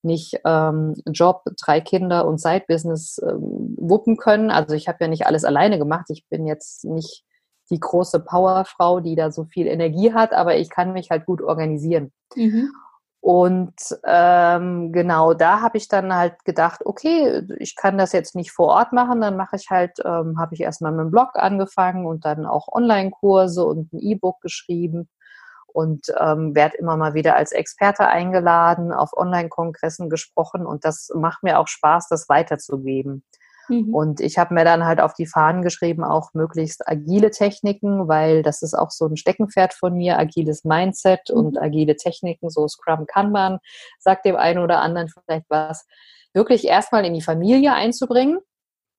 nicht 0.00 0.40
ähm, 0.46 0.94
Job, 1.04 1.42
drei 1.62 1.82
Kinder 1.82 2.26
und 2.26 2.40
Side-Business 2.40 3.20
ähm, 3.22 3.76
wuppen 3.78 4.16
können. 4.16 4.50
Also 4.50 4.74
ich 4.74 4.88
habe 4.88 4.96
ja 5.02 5.08
nicht 5.08 5.26
alles 5.26 5.44
alleine 5.44 5.76
gemacht. 5.76 6.06
Ich 6.08 6.26
bin 6.30 6.46
jetzt 6.46 6.86
nicht 6.86 7.22
die 7.68 7.80
große 7.80 8.20
Powerfrau, 8.20 9.00
die 9.00 9.14
da 9.14 9.30
so 9.30 9.44
viel 9.44 9.66
Energie 9.66 10.14
hat, 10.14 10.32
aber 10.32 10.56
ich 10.56 10.70
kann 10.70 10.94
mich 10.94 11.10
halt 11.10 11.26
gut 11.26 11.42
organisieren. 11.42 12.12
Mhm. 12.34 12.70
Und 13.24 13.74
ähm, 14.04 14.92
genau 14.92 15.32
da 15.32 15.62
habe 15.62 15.78
ich 15.78 15.88
dann 15.88 16.14
halt 16.14 16.44
gedacht, 16.44 16.82
okay, 16.84 17.40
ich 17.58 17.74
kann 17.74 17.96
das 17.96 18.12
jetzt 18.12 18.34
nicht 18.34 18.52
vor 18.52 18.66
Ort 18.66 18.92
machen, 18.92 19.22
dann 19.22 19.38
mache 19.38 19.56
ich 19.56 19.70
halt, 19.70 19.92
ähm, 20.04 20.38
habe 20.38 20.54
ich 20.54 20.60
erstmal 20.60 20.92
mit 20.92 21.06
dem 21.06 21.10
Blog 21.10 21.30
angefangen 21.32 22.04
und 22.04 22.26
dann 22.26 22.44
auch 22.44 22.68
Online-Kurse 22.68 23.64
und 23.64 23.94
ein 23.94 23.98
E-Book 23.98 24.42
geschrieben 24.42 25.08
und 25.66 26.08
ähm, 26.20 26.54
werde 26.54 26.76
immer 26.76 26.98
mal 26.98 27.14
wieder 27.14 27.34
als 27.34 27.52
Experte 27.52 28.08
eingeladen, 28.08 28.92
auf 28.92 29.16
Online-Kongressen 29.16 30.10
gesprochen 30.10 30.66
und 30.66 30.84
das 30.84 31.08
macht 31.14 31.42
mir 31.42 31.58
auch 31.60 31.68
Spaß, 31.68 32.08
das 32.08 32.28
weiterzugeben. 32.28 33.24
Mhm. 33.68 33.94
Und 33.94 34.20
ich 34.20 34.38
habe 34.38 34.54
mir 34.54 34.64
dann 34.64 34.84
halt 34.84 35.00
auf 35.00 35.14
die 35.14 35.26
Fahnen 35.26 35.62
geschrieben, 35.62 36.04
auch 36.04 36.34
möglichst 36.34 36.86
agile 36.88 37.30
Techniken, 37.30 38.08
weil 38.08 38.42
das 38.42 38.62
ist 38.62 38.74
auch 38.74 38.90
so 38.90 39.06
ein 39.06 39.16
Steckenpferd 39.16 39.74
von 39.74 39.94
mir, 39.94 40.18
agiles 40.18 40.64
Mindset 40.64 41.20
mhm. 41.30 41.36
und 41.36 41.60
agile 41.60 41.96
Techniken, 41.96 42.50
so 42.50 42.68
Scrum 42.68 43.06
Kanban, 43.06 43.58
sagt 43.98 44.24
dem 44.24 44.36
einen 44.36 44.60
oder 44.60 44.80
anderen 44.80 45.08
vielleicht 45.08 45.46
was, 45.48 45.86
wirklich 46.32 46.66
erstmal 46.66 47.04
in 47.04 47.14
die 47.14 47.22
Familie 47.22 47.72
einzubringen. 47.74 48.38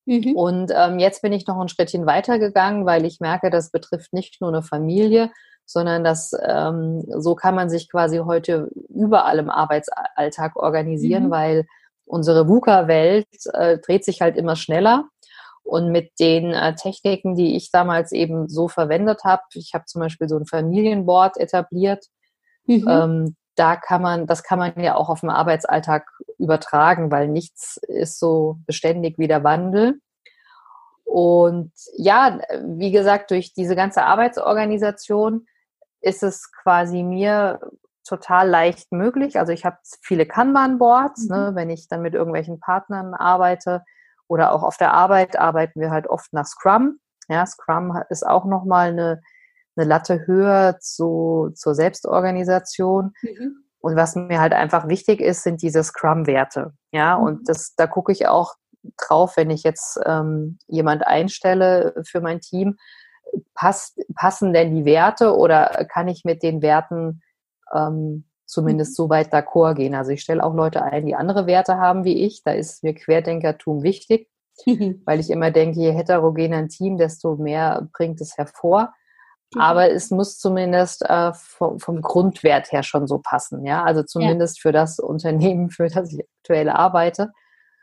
Mhm. 0.05 0.35
Und 0.35 0.71
ähm, 0.73 0.99
jetzt 0.99 1.21
bin 1.21 1.33
ich 1.33 1.47
noch 1.47 1.59
ein 1.59 1.67
Schrittchen 1.67 2.05
weitergegangen, 2.05 2.85
weil 2.85 3.05
ich 3.05 3.19
merke, 3.19 3.49
das 3.49 3.71
betrifft 3.71 4.13
nicht 4.13 4.39
nur 4.39 4.51
eine 4.51 4.61
Familie, 4.61 5.31
sondern 5.65 6.03
das 6.03 6.31
ähm, 6.47 7.03
so 7.17 7.35
kann 7.35 7.55
man 7.55 7.69
sich 7.69 7.89
quasi 7.89 8.17
heute 8.17 8.69
überall 8.89 9.39
im 9.39 9.49
Arbeitsalltag 9.49 10.55
organisieren, 10.55 11.25
mhm. 11.25 11.31
weil 11.31 11.65
unsere 12.05 12.47
VUCA-Welt 12.47 13.27
äh, 13.53 13.77
dreht 13.79 14.05
sich 14.05 14.21
halt 14.21 14.37
immer 14.37 14.55
schneller. 14.55 15.09
Und 15.63 15.91
mit 15.91 16.11
den 16.19 16.51
äh, 16.51 16.75
Techniken, 16.75 17.35
die 17.35 17.55
ich 17.55 17.71
damals 17.71 18.11
eben 18.11 18.47
so 18.47 18.67
verwendet 18.67 19.23
habe, 19.23 19.41
ich 19.55 19.73
habe 19.73 19.85
zum 19.85 19.99
Beispiel 19.99 20.29
so 20.29 20.37
ein 20.37 20.45
Familienboard 20.45 21.37
etabliert, 21.37 22.05
mhm. 22.67 22.87
ähm, 22.87 23.35
da 23.55 23.75
kann 23.75 24.01
man, 24.01 24.27
das 24.27 24.43
kann 24.43 24.59
man 24.59 24.79
ja 24.79 24.95
auch 24.95 25.09
auf 25.09 25.21
den 25.21 25.29
Arbeitsalltag 25.29 26.07
übertragen, 26.37 27.09
weil 27.09 27.29
nichts 27.29 27.77
ist 27.87 28.19
so 28.19 28.57
beständig 28.67 29.17
wie 29.17 29.27
der 29.27 29.43
Wandel. 29.43 29.99
Und 31.05 31.71
ja, 31.95 32.39
wie 32.61 32.91
gesagt, 32.91 33.31
durch 33.31 33.53
diese 33.53 33.75
ganze 33.75 34.03
Arbeitsorganisation 34.03 35.47
ist 36.01 36.21
es 36.21 36.51
quasi 36.51 37.03
mir 37.03 37.59
total 38.05 38.47
leicht 38.47 38.91
möglich. 38.91 39.39
Also 39.39 39.51
ich 39.51 39.65
habe 39.65 39.77
viele 40.01 40.25
Kanban-Boards, 40.25 41.27
ne, 41.27 41.37
mhm. 41.37 41.43
ne, 41.43 41.55
wenn 41.55 41.69
ich 41.69 41.87
dann 41.87 42.01
mit 42.01 42.13
irgendwelchen 42.13 42.59
Partnern 42.59 43.13
arbeite 43.13 43.83
oder 44.27 44.53
auch 44.53 44.63
auf 44.63 44.77
der 44.77 44.93
Arbeit 44.93 45.37
arbeiten 45.37 45.81
wir 45.81 45.91
halt 45.91 46.07
oft 46.07 46.31
nach 46.31 46.45
Scrum. 46.45 46.99
Ja, 47.27 47.45
Scrum 47.45 48.01
ist 48.09 48.25
auch 48.25 48.45
nochmal 48.45 48.89
eine, 48.89 49.21
eine 49.75 49.87
Latte 49.87 50.25
höher 50.27 50.77
zu, 50.79 51.51
zur 51.55 51.75
Selbstorganisation. 51.75 53.13
Mhm. 53.21 53.63
Und 53.79 53.95
was 53.95 54.15
mir 54.15 54.39
halt 54.39 54.53
einfach 54.53 54.87
wichtig 54.87 55.19
ist, 55.19 55.43
sind 55.43 55.61
diese 55.61 55.83
Scrum-Werte. 55.83 56.73
Ja, 56.91 57.17
mhm. 57.17 57.23
und 57.23 57.49
das, 57.49 57.75
da 57.75 57.87
gucke 57.87 58.11
ich 58.11 58.27
auch 58.27 58.55
drauf, 58.97 59.35
wenn 59.35 59.49
ich 59.49 59.63
jetzt 59.63 59.99
ähm, 60.05 60.59
jemand 60.67 61.05
einstelle 61.07 61.95
für 62.05 62.21
mein 62.21 62.39
Team, 62.39 62.77
passt, 63.55 63.99
passen 64.15 64.53
denn 64.53 64.75
die 64.75 64.85
Werte 64.85 65.35
oder 65.35 65.85
kann 65.91 66.07
ich 66.07 66.23
mit 66.23 66.43
den 66.43 66.61
Werten 66.61 67.21
ähm, 67.73 68.25
zumindest 68.45 68.91
mhm. 68.91 68.95
so 68.95 69.09
weit 69.09 69.33
d'accord 69.33 69.75
gehen. 69.75 69.95
Also 69.95 70.11
ich 70.11 70.21
stelle 70.21 70.43
auch 70.43 70.53
Leute 70.53 70.83
ein, 70.83 71.05
die 71.05 71.15
andere 71.15 71.47
Werte 71.47 71.77
haben 71.77 72.03
wie 72.03 72.25
ich. 72.25 72.43
Da 72.43 72.51
ist 72.51 72.83
mir 72.83 72.93
Querdenkertum 72.93 73.83
wichtig, 73.83 74.29
weil 75.05 75.19
ich 75.19 75.29
immer 75.29 75.51
denke, 75.51 75.79
je 75.79 75.91
heterogener 75.91 76.57
ein 76.57 76.69
Team, 76.69 76.97
desto 76.97 77.35
mehr 77.35 77.87
bringt 77.93 78.21
es 78.21 78.37
hervor. 78.37 78.93
Aber 79.57 79.89
es 79.89 80.11
muss 80.11 80.37
zumindest 80.37 81.07
äh, 81.07 81.31
vom, 81.33 81.79
vom, 81.79 82.01
Grundwert 82.01 82.71
her 82.71 82.83
schon 82.83 83.07
so 83.07 83.19
passen, 83.19 83.63
ja. 83.63 83.83
Also 83.83 84.03
zumindest 84.03 84.57
ja. 84.57 84.61
für 84.63 84.71
das 84.71 84.99
Unternehmen, 84.99 85.69
für 85.71 85.87
das 85.87 86.11
ich 86.11 86.25
aktuell 86.41 86.69
arbeite. 86.69 87.31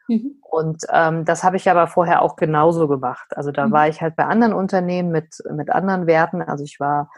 Mhm. 0.09 0.41
Und 0.43 0.83
ähm, 0.91 1.25
das 1.25 1.45
habe 1.45 1.57
ich 1.57 1.71
aber 1.71 1.87
vorher 1.87 2.21
auch 2.23 2.37
genauso 2.37 2.89
gemacht. 2.89 3.29
Also 3.37 3.53
da 3.53 3.69
mhm. 3.69 3.73
war 3.73 3.89
ich 3.89 4.03
halt 4.03 4.17
bei 4.17 4.25
anderen 4.25 4.53
Unternehmen 4.53 5.11
mit, 5.11 5.43
mit 5.51 5.71
anderen 5.71 6.07
Werten. 6.07 6.43
Also 6.43 6.65
ich 6.65 6.79
war 6.79 7.11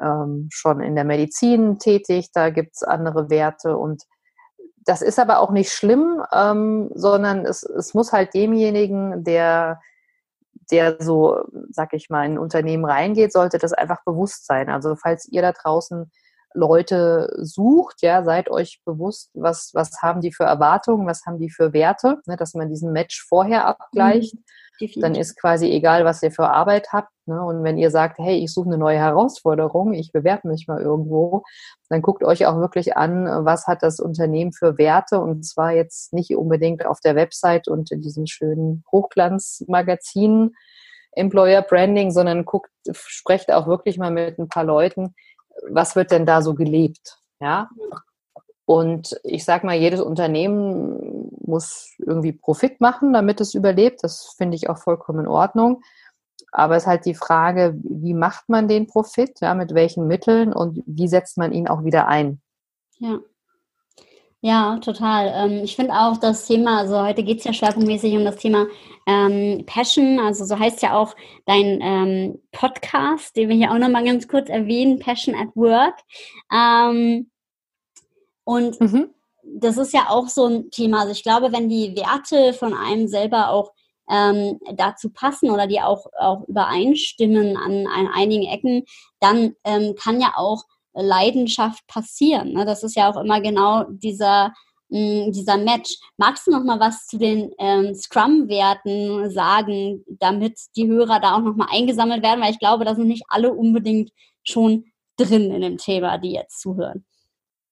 ähm, 0.00 0.48
schon 0.52 0.80
in 0.80 0.94
der 0.94 1.04
Medizin 1.04 1.78
tätig, 1.78 2.30
da 2.32 2.50
gibt 2.50 2.76
es 2.76 2.82
andere 2.82 3.30
Werte 3.30 3.76
und 3.76 4.04
das 4.88 5.02
ist 5.02 5.18
aber 5.18 5.40
auch 5.40 5.50
nicht 5.50 5.70
schlimm, 5.70 6.22
ähm, 6.32 6.90
sondern 6.94 7.44
es, 7.44 7.62
es 7.62 7.92
muss 7.92 8.12
halt 8.12 8.32
demjenigen, 8.32 9.22
der, 9.22 9.80
der 10.70 10.96
so, 11.00 11.44
sag 11.68 11.92
ich 11.92 12.08
mal, 12.08 12.24
in 12.24 12.32
ein 12.32 12.38
Unternehmen 12.38 12.86
reingeht, 12.86 13.32
sollte 13.32 13.58
das 13.58 13.74
einfach 13.74 14.02
bewusst 14.04 14.46
sein. 14.46 14.70
Also 14.70 14.96
falls 14.96 15.28
ihr 15.28 15.42
da 15.42 15.52
draußen 15.52 16.10
Leute 16.54 17.30
sucht, 17.36 18.00
ja, 18.00 18.24
seid 18.24 18.50
euch 18.50 18.80
bewusst, 18.86 19.30
was, 19.34 19.72
was 19.74 20.00
haben 20.00 20.22
die 20.22 20.32
für 20.32 20.44
Erwartungen, 20.44 21.06
was 21.06 21.26
haben 21.26 21.38
die 21.38 21.50
für 21.50 21.74
Werte, 21.74 22.20
ne, 22.26 22.36
dass 22.36 22.54
man 22.54 22.70
diesen 22.70 22.92
Match 22.92 23.26
vorher 23.28 23.66
abgleicht. 23.66 24.34
Mhm. 24.34 24.44
Dann 25.02 25.14
ist 25.14 25.38
quasi 25.38 25.70
egal, 25.70 26.04
was 26.04 26.22
ihr 26.22 26.30
für 26.30 26.48
Arbeit 26.48 26.92
habt. 26.92 27.10
Ne? 27.26 27.42
Und 27.42 27.62
wenn 27.64 27.78
ihr 27.78 27.90
sagt, 27.90 28.18
hey, 28.18 28.36
ich 28.38 28.52
suche 28.52 28.68
eine 28.68 28.78
neue 28.78 28.98
Herausforderung, 28.98 29.92
ich 29.92 30.12
bewerbe 30.12 30.48
mich 30.48 30.66
mal 30.66 30.80
irgendwo, 30.80 31.42
dann 31.88 32.02
guckt 32.02 32.24
euch 32.24 32.46
auch 32.46 32.56
wirklich 32.56 32.96
an, 32.96 33.26
was 33.44 33.66
hat 33.66 33.82
das 33.82 34.00
Unternehmen 34.00 34.52
für 34.52 34.78
Werte 34.78 35.20
und 35.20 35.44
zwar 35.44 35.72
jetzt 35.72 36.12
nicht 36.12 36.34
unbedingt 36.36 36.86
auf 36.86 37.00
der 37.00 37.16
Website 37.16 37.68
und 37.68 37.90
in 37.90 38.00
diesen 38.00 38.26
schönen 38.26 38.84
Hochglanzmagazinen 38.90 40.54
Employer 41.12 41.62
Branding, 41.62 42.10
sondern 42.10 42.44
guckt, 42.44 42.70
sprecht 42.92 43.52
auch 43.52 43.66
wirklich 43.66 43.98
mal 43.98 44.10
mit 44.10 44.38
ein 44.38 44.48
paar 44.48 44.64
Leuten, 44.64 45.14
was 45.70 45.96
wird 45.96 46.10
denn 46.10 46.26
da 46.26 46.42
so 46.42 46.54
gelebt, 46.54 47.18
ja? 47.40 47.68
Und 48.68 49.18
ich 49.24 49.46
sage 49.46 49.64
mal, 49.64 49.78
jedes 49.78 49.98
Unternehmen 49.98 51.30
muss 51.40 51.94
irgendwie 51.96 52.32
Profit 52.32 52.82
machen, 52.82 53.14
damit 53.14 53.40
es 53.40 53.54
überlebt. 53.54 54.04
Das 54.04 54.34
finde 54.36 54.56
ich 54.56 54.68
auch 54.68 54.76
vollkommen 54.76 55.20
in 55.20 55.26
Ordnung. 55.26 55.80
Aber 56.52 56.76
es 56.76 56.82
ist 56.82 56.86
halt 56.86 57.06
die 57.06 57.14
Frage, 57.14 57.78
wie 57.82 58.12
macht 58.12 58.50
man 58.50 58.68
den 58.68 58.86
Profit, 58.86 59.40
ja, 59.40 59.54
mit 59.54 59.72
welchen 59.72 60.06
Mitteln 60.06 60.52
und 60.52 60.82
wie 60.84 61.08
setzt 61.08 61.38
man 61.38 61.54
ihn 61.54 61.66
auch 61.66 61.82
wieder 61.82 62.08
ein? 62.08 62.42
Ja. 62.98 63.20
Ja, 64.42 64.78
total. 64.80 65.32
Ähm, 65.34 65.64
ich 65.64 65.74
finde 65.74 65.94
auch 65.94 66.18
das 66.18 66.46
Thema, 66.46 66.80
also 66.80 67.00
heute 67.02 67.22
geht 67.22 67.38
es 67.38 67.44
ja 67.44 67.54
schwerpunktmäßig 67.54 68.18
um 68.18 68.24
das 68.26 68.36
Thema 68.36 68.66
ähm, 69.06 69.64
Passion, 69.64 70.20
also 70.20 70.44
so 70.44 70.58
heißt 70.58 70.82
ja 70.82 70.92
auch 70.92 71.16
dein 71.46 71.80
ähm, 71.80 72.38
Podcast, 72.52 73.34
den 73.34 73.48
wir 73.48 73.56
hier 73.56 73.72
auch 73.72 73.78
nochmal 73.78 74.04
ganz 74.04 74.28
kurz 74.28 74.50
erwähnen, 74.50 74.98
Passion 74.98 75.34
at 75.34 75.48
Work. 75.56 75.94
Ähm, 76.52 77.30
und 78.48 78.80
mhm. 78.80 79.10
das 79.42 79.76
ist 79.76 79.92
ja 79.92 80.06
auch 80.08 80.26
so 80.28 80.46
ein 80.46 80.70
Thema. 80.70 81.00
Also 81.00 81.12
ich 81.12 81.22
glaube, 81.22 81.52
wenn 81.52 81.68
die 81.68 81.94
Werte 81.94 82.54
von 82.54 82.72
einem 82.72 83.06
selber 83.06 83.50
auch 83.50 83.72
ähm, 84.10 84.58
dazu 84.72 85.10
passen 85.10 85.50
oder 85.50 85.66
die 85.66 85.82
auch, 85.82 86.06
auch 86.18 86.48
übereinstimmen 86.48 87.58
an, 87.58 87.86
an 87.86 88.08
einigen 88.08 88.44
Ecken, 88.44 88.86
dann 89.20 89.54
ähm, 89.64 89.94
kann 90.02 90.18
ja 90.18 90.32
auch 90.36 90.64
Leidenschaft 90.94 91.86
passieren. 91.88 92.54
Ne? 92.54 92.64
Das 92.64 92.82
ist 92.82 92.96
ja 92.96 93.12
auch 93.12 93.20
immer 93.20 93.42
genau 93.42 93.84
dieser, 93.90 94.54
mh, 94.88 95.26
mm, 95.26 95.32
dieser 95.32 95.58
Match. 95.58 95.98
Magst 96.16 96.46
du 96.46 96.50
noch 96.50 96.64
mal 96.64 96.80
was 96.80 97.06
zu 97.06 97.18
den 97.18 97.52
ähm, 97.58 97.94
Scrum-Werten 97.94 99.30
sagen, 99.30 100.06
damit 100.08 100.58
die 100.74 100.88
Hörer 100.88 101.20
da 101.20 101.36
auch 101.36 101.42
noch 101.42 101.54
mal 101.54 101.68
eingesammelt 101.70 102.22
werden? 102.22 102.40
Weil 102.40 102.52
ich 102.52 102.60
glaube, 102.60 102.86
da 102.86 102.94
sind 102.94 103.08
nicht 103.08 103.24
alle 103.28 103.52
unbedingt 103.52 104.10
schon 104.42 104.86
drin 105.18 105.50
in 105.50 105.60
dem 105.60 105.76
Thema, 105.76 106.16
die 106.16 106.32
jetzt 106.32 106.62
zuhören. 106.62 107.04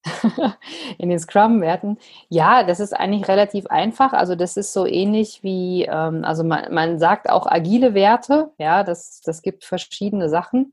in 0.98 1.08
den 1.08 1.18
Scrum-Werten. 1.18 1.98
Ja, 2.28 2.64
das 2.64 2.80
ist 2.80 2.92
eigentlich 2.92 3.28
relativ 3.28 3.66
einfach. 3.66 4.12
Also 4.12 4.34
das 4.34 4.56
ist 4.56 4.72
so 4.72 4.86
ähnlich 4.86 5.42
wie, 5.42 5.84
ähm, 5.84 6.24
also 6.24 6.44
man, 6.44 6.72
man 6.72 6.98
sagt 6.98 7.28
auch 7.28 7.46
agile 7.46 7.94
Werte. 7.94 8.50
Ja, 8.58 8.84
das, 8.84 9.20
das 9.22 9.42
gibt 9.42 9.64
verschiedene 9.64 10.28
Sachen. 10.28 10.72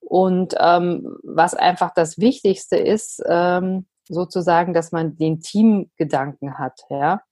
Und 0.00 0.54
ähm, 0.58 1.16
was 1.22 1.54
einfach 1.54 1.92
das 1.94 2.18
Wichtigste 2.18 2.76
ist, 2.76 3.22
ähm, 3.26 3.86
sozusagen, 4.08 4.72
dass 4.72 4.92
man 4.92 5.16
den 5.16 5.40
Teamgedanken 5.40 6.58
hat. 6.58 6.80
Ja. 6.90 7.22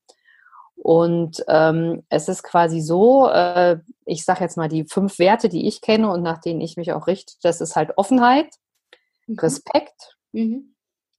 Und 0.76 1.44
ähm, 1.46 2.02
es 2.08 2.28
ist 2.28 2.42
quasi 2.42 2.80
so, 2.80 3.28
äh, 3.28 3.78
ich 4.06 4.24
sage 4.24 4.40
jetzt 4.40 4.56
mal 4.56 4.68
die 4.68 4.84
fünf 4.84 5.20
Werte, 5.20 5.48
die 5.48 5.68
ich 5.68 5.82
kenne 5.82 6.10
und 6.10 6.22
nach 6.22 6.38
denen 6.38 6.60
ich 6.60 6.76
mich 6.76 6.92
auch 6.92 7.06
richte, 7.06 7.34
das 7.42 7.60
ist 7.60 7.76
halt 7.76 7.96
Offenheit, 7.96 8.48
mhm. 9.28 9.38
Respekt, 9.38 10.16
mhm 10.32 10.73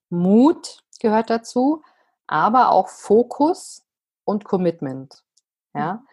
Mut 0.10 0.80
gehört 1.00 1.30
dazu, 1.30 1.82
aber 2.28 2.72
auch 2.72 2.90
Fokus 2.90 3.86
und 4.24 4.46
Commitment. 4.46 5.24
Ja. 5.74 6.04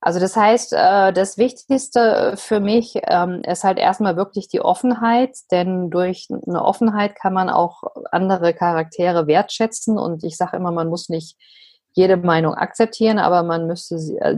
Also 0.00 0.20
das 0.20 0.36
heißt, 0.36 0.74
äh, 0.74 1.12
das 1.12 1.38
Wichtigste 1.38 2.34
für 2.36 2.60
mich 2.60 3.00
ähm, 3.04 3.42
ist 3.42 3.64
halt 3.64 3.78
erstmal 3.78 4.16
wirklich 4.16 4.46
die 4.48 4.60
Offenheit, 4.60 5.36
denn 5.50 5.90
durch 5.90 6.28
eine 6.30 6.64
Offenheit 6.64 7.16
kann 7.16 7.32
man 7.32 7.50
auch 7.50 7.82
andere 8.12 8.54
Charaktere 8.54 9.26
wertschätzen 9.26 9.98
und 9.98 10.22
ich 10.22 10.36
sage 10.36 10.56
immer, 10.56 10.70
man 10.70 10.88
muss 10.88 11.08
nicht 11.08 11.36
jede 11.94 12.16
Meinung 12.16 12.54
akzeptieren, 12.54 13.18
aber 13.18 13.42
man 13.42 13.66
müsste 13.66 13.98
sie 13.98 14.16
äh, 14.18 14.36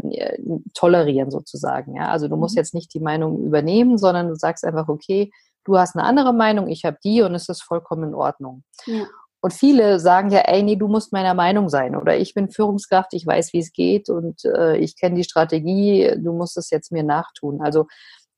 tolerieren 0.73 1.31
sozusagen. 1.31 1.95
Ja? 1.95 2.09
Also 2.09 2.27
du 2.29 2.37
musst 2.37 2.55
mhm. 2.55 2.61
jetzt 2.61 2.75
nicht 2.75 2.95
die 2.95 3.01
Meinung 3.01 3.45
übernehmen, 3.45 3.99
sondern 3.99 4.29
du 4.29 4.37
sagst 4.37 4.65
einfach, 4.65 4.89
okay, 4.89 5.31
du 5.65 5.79
hast 5.79 5.97
eine 5.97 6.05
andere 6.05 6.33
Meinung, 6.33 6.69
ich 6.69 6.85
habe 6.85 6.99
die 7.03 7.23
und 7.23 7.35
es 7.35 7.49
ist 7.49 7.63
vollkommen 7.63 8.11
in 8.11 8.15
Ordnung. 8.15 8.65
Ja. 8.87 9.07
Und 9.43 9.55
viele 9.55 9.99
sagen 10.01 10.31
ja, 10.31 10.41
ey, 10.41 10.63
nee, 10.63 10.77
du 10.77 10.87
musst 10.87 11.13
meiner 11.13 11.33
Meinung 11.33 11.71
sein 11.71 11.97
oder 11.97 12.17
ich 12.19 12.35
bin 12.35 12.51
Führungskraft, 12.51 13.15
ich 13.15 13.27
weiß, 13.27 13.53
wie 13.55 13.61
es 13.61 13.73
geht 13.73 14.11
und 14.11 14.45
äh, 14.45 14.77
ich 14.77 14.99
kenne 14.99 15.17
die 15.17 15.25
Strategie, 15.25 16.15
du 16.19 16.33
musst 16.35 16.59
es 16.59 16.71
jetzt 16.71 16.93
mir 16.93 17.05
nachtun. 17.05 17.63
Also 17.63 17.87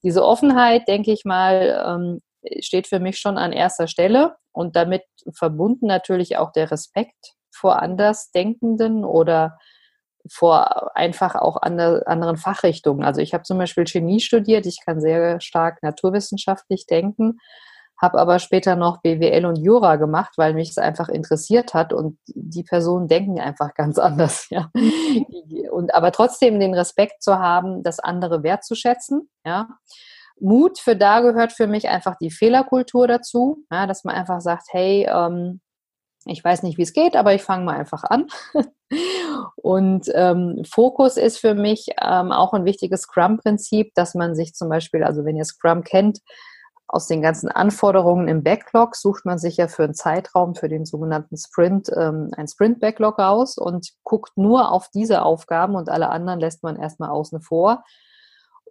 diese 0.05 0.25
Offenheit, 0.25 0.87
denke 0.87 1.13
ich 1.13 1.25
mal, 1.25 1.85
ähm, 1.87 2.21
steht 2.61 2.87
für 2.87 3.01
mich 3.01 3.19
schon 3.19 3.37
an 3.37 3.53
erster 3.53 3.89
Stelle 3.89 4.37
und 4.53 4.77
damit 4.77 5.03
verbunden 5.33 5.87
natürlich 5.87 6.37
auch 6.37 6.53
der 6.53 6.71
Respekt 6.71 7.35
vor 7.53 7.83
Andersdenkenden 7.83 9.05
oder 9.05 9.59
vor 10.31 10.97
einfach 10.97 11.35
auch 11.35 11.61
andre, 11.61 12.07
anderen 12.07 12.37
Fachrichtungen. 12.37 13.05
Also 13.05 13.21
ich 13.21 13.35
habe 13.35 13.45
zum 13.45 13.59
Beispiel 13.59 13.87
Chemie 13.87 14.21
studiert, 14.21 14.67
ich 14.67 14.81
kann 14.85 15.01
sehr 15.01 15.41
stark 15.41 15.83
naturwissenschaftlich 15.83 16.87
denken, 16.87 17.39
habe 18.01 18.19
aber 18.19 18.41
später 18.41 18.75
noch 18.75 19.01
BWL 19.01 19.47
und 19.47 19.57
Jura 19.57 19.97
gemacht, 19.97 20.33
weil 20.37 20.55
mich 20.55 20.71
es 20.71 20.79
einfach 20.79 21.09
interessiert 21.09 21.73
hat 21.73 21.93
und 21.93 22.19
die 22.27 22.65
Personen 22.65 23.07
denken 23.07 23.41
einfach 23.41 23.75
ganz 23.75 23.99
anders. 23.99 24.49
Ja. 24.51 24.71
Und 25.71 25.95
aber 25.95 26.13
trotzdem 26.13 26.59
den 26.59 26.75
Respekt 26.75 27.23
zu 27.23 27.39
haben, 27.39 27.83
das 27.83 28.01
andere 28.01 28.43
wertzuschätzen. 28.43 29.31
Ja. 29.47 29.69
Mut 30.41 30.81
für 30.81 30.97
da 30.97 31.21
gehört 31.21 31.53
für 31.53 31.69
mich 31.69 31.89
einfach 31.89 32.17
die 32.21 32.33
Fehlerkultur 32.33 33.07
dazu, 33.07 33.65
ja, 33.71 33.87
dass 33.87 34.03
man 34.03 34.17
einfach 34.17 34.41
sagt, 34.41 34.65
hey, 34.73 35.07
ähm, 35.09 35.61
ich 36.27 36.45
weiß 36.45 36.63
nicht, 36.63 36.79
wie 36.79 36.83
es 36.83 36.93
geht, 36.93 37.17
aber 37.17 37.35
ich 37.35 37.43
fange 37.43 37.65
mal 37.65 37.77
einfach 37.77 38.05
an. 38.05 38.27
Und 39.57 40.11
ähm, 40.15 40.63
Fokus 40.71 41.17
ist 41.17 41.39
für 41.39 41.55
mich 41.55 41.89
ähm, 42.01 42.31
auch 42.31 42.53
ein 42.53 42.65
wichtiges 42.65 43.03
Scrum-Prinzip, 43.03 43.93
dass 43.95 44.15
man 44.15 44.35
sich 44.35 44.55
zum 44.55 44.69
Beispiel, 44.69 45.03
also 45.03 45.25
wenn 45.25 45.37
ihr 45.37 45.45
Scrum 45.45 45.83
kennt, 45.83 46.21
aus 46.93 47.07
den 47.07 47.23
ganzen 47.23 47.49
Anforderungen 47.49 48.29
im 48.29 48.43
Backlog 48.43 48.97
sucht 48.97 49.25
man 49.25 49.39
sich 49.39 49.57
ja 49.57 49.67
für 49.67 49.85
einen 49.85 49.95
Zeitraum, 49.95 50.55
für 50.55 50.69
den 50.69 50.85
sogenannten 50.85 51.39
Sprint, 51.39 51.91
ähm, 51.97 52.31
ein 52.37 52.47
Sprint-Backlog 52.47 53.19
raus 53.19 53.57
und 53.57 53.93
guckt 54.03 54.37
nur 54.37 54.71
auf 54.71 54.91
diese 54.91 55.23
Aufgaben 55.23 55.75
und 55.75 55.89
alle 55.89 56.11
anderen 56.11 56.39
lässt 56.39 56.63
man 56.63 56.77
erstmal 56.77 57.09
außen 57.09 57.41
vor. 57.41 57.83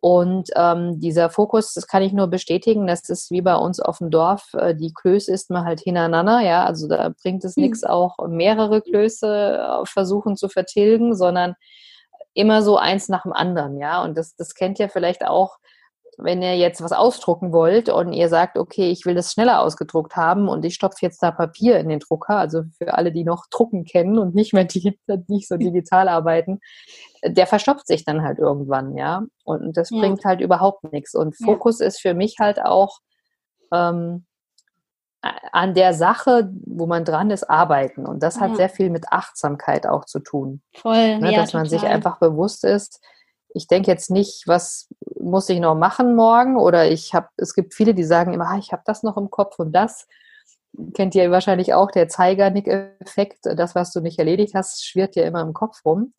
Und 0.03 0.49
ähm, 0.55 0.99
dieser 0.99 1.29
Fokus, 1.29 1.73
das 1.75 1.85
kann 1.85 2.01
ich 2.01 2.11
nur 2.11 2.25
bestätigen, 2.25 2.87
das 2.87 3.07
ist 3.07 3.29
wie 3.29 3.41
bei 3.41 3.55
uns 3.55 3.79
auf 3.79 3.99
dem 3.99 4.09
Dorf, 4.09 4.51
äh, 4.55 4.73
die 4.73 4.93
Klöße 4.93 5.31
isst 5.31 5.51
man 5.51 5.63
halt 5.63 5.79
hintereinander, 5.79 6.39
ja, 6.41 6.65
also 6.65 6.87
da 6.87 7.13
bringt 7.21 7.45
es 7.45 7.55
mhm. 7.55 7.65
nichts 7.65 7.83
auch 7.83 8.17
mehrere 8.27 8.81
Klöße 8.81 9.59
äh, 9.59 9.85
versuchen 9.85 10.37
zu 10.37 10.49
vertilgen, 10.49 11.15
sondern 11.15 11.53
immer 12.33 12.63
so 12.63 12.77
eins 12.77 13.09
nach 13.09 13.23
dem 13.23 13.33
anderen, 13.33 13.77
ja, 13.79 14.01
und 14.01 14.17
das, 14.17 14.35
das 14.35 14.55
kennt 14.55 14.79
ihr 14.79 14.89
vielleicht 14.89 15.23
auch, 15.23 15.57
wenn 16.17 16.41
ihr 16.41 16.55
jetzt 16.57 16.83
was 16.83 16.91
ausdrucken 16.91 17.51
wollt 17.51 17.89
und 17.89 18.13
ihr 18.13 18.29
sagt, 18.29 18.57
okay, 18.57 18.89
ich 18.89 19.05
will 19.05 19.15
das 19.15 19.31
schneller 19.31 19.61
ausgedruckt 19.61 20.15
haben 20.15 20.47
und 20.49 20.65
ich 20.65 20.75
stopfe 20.75 20.99
jetzt 21.01 21.23
da 21.23 21.31
Papier 21.31 21.79
in 21.79 21.89
den 21.89 21.99
Drucker, 21.99 22.37
also 22.37 22.63
für 22.77 22.93
alle, 22.93 23.11
die 23.11 23.23
noch 23.23 23.45
Drucken 23.49 23.85
kennen 23.85 24.19
und 24.19 24.35
nicht 24.35 24.53
mehr 24.53 24.63
die, 24.65 24.99
nicht 25.27 25.47
so 25.47 25.57
digital 25.57 26.09
arbeiten, 26.09 26.59
der 27.23 27.47
verstopft 27.47 27.87
sich 27.87 28.03
dann 28.05 28.23
halt 28.23 28.39
irgendwann, 28.39 28.95
ja. 28.97 29.23
Und 29.43 29.77
das 29.77 29.89
ja. 29.89 29.99
bringt 29.99 30.25
halt 30.25 30.41
überhaupt 30.41 30.91
nichts. 30.91 31.15
Und 31.15 31.35
Fokus 31.35 31.79
ja. 31.79 31.87
ist 31.87 32.01
für 32.01 32.13
mich 32.13 32.37
halt 32.39 32.61
auch 32.61 32.99
ähm, 33.71 34.25
an 35.21 35.75
der 35.75 35.93
Sache, 35.93 36.51
wo 36.65 36.87
man 36.87 37.05
dran 37.05 37.29
ist, 37.29 37.47
arbeiten. 37.47 38.07
Und 38.07 38.23
das 38.23 38.39
hat 38.39 38.55
sehr 38.55 38.69
viel 38.69 38.89
mit 38.89 39.09
Achtsamkeit 39.11 39.85
auch 39.85 40.05
zu 40.05 40.19
tun. 40.19 40.61
Voll, 40.75 41.19
ne, 41.19 41.33
ja, 41.33 41.41
Dass 41.41 41.53
man 41.53 41.67
sich 41.67 41.83
einfach 41.83 42.17
bewusst 42.17 42.63
ist, 42.63 42.99
ich 43.53 43.67
denke 43.67 43.91
jetzt 43.91 44.09
nicht, 44.09 44.47
was 44.47 44.89
muss 45.21 45.49
ich 45.49 45.59
noch 45.59 45.75
machen 45.75 46.15
morgen? 46.15 46.57
Oder 46.57 46.89
ich 46.89 47.13
habe, 47.13 47.29
es 47.37 47.53
gibt 47.53 47.73
viele, 47.73 47.93
die 47.93 48.03
sagen 48.03 48.33
immer, 48.33 48.49
ah, 48.49 48.57
ich 48.57 48.71
habe 48.71 48.83
das 48.85 49.03
noch 49.03 49.17
im 49.17 49.29
Kopf 49.29 49.59
und 49.59 49.71
das 49.73 50.07
kennt 50.93 51.15
ihr 51.15 51.31
wahrscheinlich 51.31 51.73
auch, 51.73 51.91
der 51.91 52.07
Zeigernick-Effekt, 52.07 53.39
das, 53.43 53.75
was 53.75 53.91
du 53.91 53.99
nicht 53.99 54.19
erledigt 54.19 54.55
hast, 54.55 54.85
schwirrt 54.85 55.15
ja 55.15 55.23
immer 55.25 55.41
im 55.41 55.53
Kopf 55.53 55.83
rum. 55.85 56.13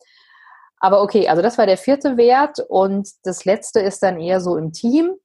Aber 0.79 1.01
okay, 1.01 1.29
also 1.29 1.41
das 1.41 1.57
war 1.57 1.65
der 1.65 1.77
vierte 1.77 2.17
Wert 2.17 2.59
und 2.67 3.09
das 3.23 3.45
letzte 3.45 3.79
ist 3.79 4.03
dann 4.03 4.19
eher 4.19 4.41
so 4.41 4.57
im 4.57 4.73
Team, 4.73 5.15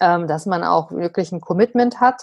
ähm, 0.00 0.26
dass 0.26 0.46
man 0.46 0.64
auch 0.64 0.90
wirklich 0.90 1.32
ein 1.32 1.40
Commitment 1.40 2.00
hat. 2.00 2.22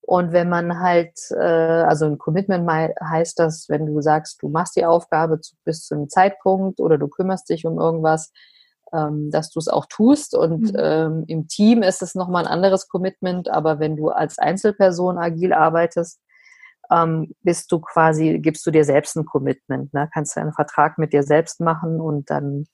Und 0.00 0.32
wenn 0.32 0.48
man 0.48 0.80
halt, 0.80 1.18
äh, 1.30 1.36
also 1.36 2.06
ein 2.06 2.18
Commitment 2.18 2.68
heißt 2.68 3.38
das, 3.38 3.68
wenn 3.68 3.86
du 3.86 4.00
sagst, 4.00 4.42
du 4.42 4.48
machst 4.48 4.76
die 4.76 4.86
Aufgabe 4.86 5.38
bis 5.64 5.86
zu 5.86 5.94
einem 5.94 6.08
Zeitpunkt 6.08 6.80
oder 6.80 6.98
du 6.98 7.08
kümmerst 7.08 7.48
dich 7.48 7.64
um 7.64 7.78
irgendwas, 7.78 8.32
ähm, 8.92 9.30
dass 9.30 9.50
du 9.50 9.58
es 9.58 9.68
auch 9.68 9.86
tust. 9.86 10.34
Und 10.34 10.72
mhm. 10.72 10.78
ähm, 10.78 11.24
im 11.26 11.48
Team 11.48 11.82
ist 11.82 12.02
es 12.02 12.14
nochmal 12.14 12.44
ein 12.44 12.52
anderes 12.52 12.88
Commitment, 12.88 13.48
aber 13.48 13.78
wenn 13.78 13.96
du 13.96 14.08
als 14.08 14.38
Einzelperson 14.38 15.18
agil 15.18 15.52
arbeitest, 15.52 16.20
ähm, 16.90 17.34
bist 17.42 17.70
du 17.70 17.80
quasi, 17.80 18.38
gibst 18.38 18.66
du 18.66 18.70
dir 18.70 18.84
selbst 18.84 19.16
ein 19.16 19.26
Commitment. 19.26 19.92
Ne? 19.92 20.08
Kannst 20.12 20.36
du 20.36 20.40
einen 20.40 20.52
Vertrag 20.52 20.98
mit 20.98 21.12
dir 21.12 21.22
selbst 21.22 21.60
machen 21.60 22.00
und 22.00 22.30
dann 22.30 22.66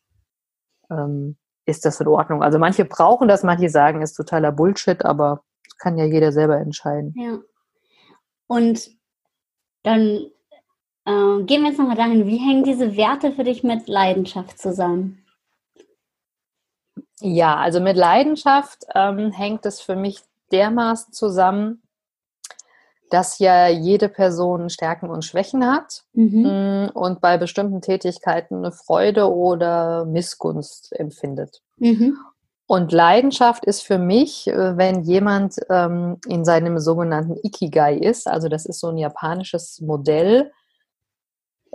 ähm, 0.90 1.37
ist 1.66 1.85
das 1.85 2.00
in 2.00 2.07
Ordnung. 2.07 2.42
Also 2.42 2.59
manche 2.59 2.85
brauchen 2.85 3.27
das, 3.27 3.42
manche 3.42 3.68
sagen, 3.68 4.03
ist 4.03 4.14
totaler 4.14 4.53
Bullshit, 4.53 5.05
aber 5.05 5.42
kann 5.79 5.98
ja 5.98 6.05
jeder 6.05 6.31
selber 6.31 6.59
entscheiden. 6.59 7.12
Ja. 7.16 7.38
Und 8.46 8.90
dann 9.83 10.27
äh, 11.07 11.42
gehen 11.44 11.62
wir 11.62 11.68
jetzt 11.68 11.79
nochmal 11.79 11.96
dahin, 11.96 12.27
wie 12.27 12.38
hängen 12.38 12.64
diese 12.64 12.96
Werte 12.96 13.33
für 13.33 13.44
dich 13.44 13.64
mit 13.64 13.88
Leidenschaft 13.88 14.59
zusammen? 14.59 15.24
Ja, 17.20 17.57
also 17.57 17.81
mit 17.81 17.96
Leidenschaft 17.96 18.85
ähm, 18.94 19.31
hängt 19.31 19.66
es 19.66 19.81
für 19.81 19.96
mich 19.96 20.20
dermaßen 20.50 21.12
zusammen, 21.12 21.83
dass 23.11 23.38
ja 23.38 23.68
jede 23.68 24.09
Person 24.09 24.70
Stärken 24.70 25.09
und 25.09 25.24
Schwächen 25.24 25.64
hat 25.64 26.03
mhm. 26.14 26.42
Mm, 26.42 26.88
und 26.94 27.20
bei 27.20 27.38
bestimmten 27.38 27.81
Tätigkeiten 27.81 28.57
eine 28.57 28.72
Freude 28.72 29.33
oder 29.33 30.05
Missgunst 30.05 30.92
empfindet. 30.98 31.62
Mhm. 31.79 32.18
Und 32.66 32.92
Leidenschaft 32.92 33.64
ist 33.66 33.83
für 33.83 33.98
mich, 33.98 34.48
äh, 34.48 34.77
wenn 34.77 35.03
jemand 35.03 35.57
ähm, 35.70 36.18
in 36.27 36.44
seinem 36.44 36.79
sogenannten 36.79 37.37
Ikigai 37.42 37.96
ist, 37.96 38.27
also 38.27 38.48
das 38.48 38.64
ist 38.66 38.81
so 38.81 38.88
ein 38.88 38.96
japanisches 38.96 39.81
Modell, 39.81 40.50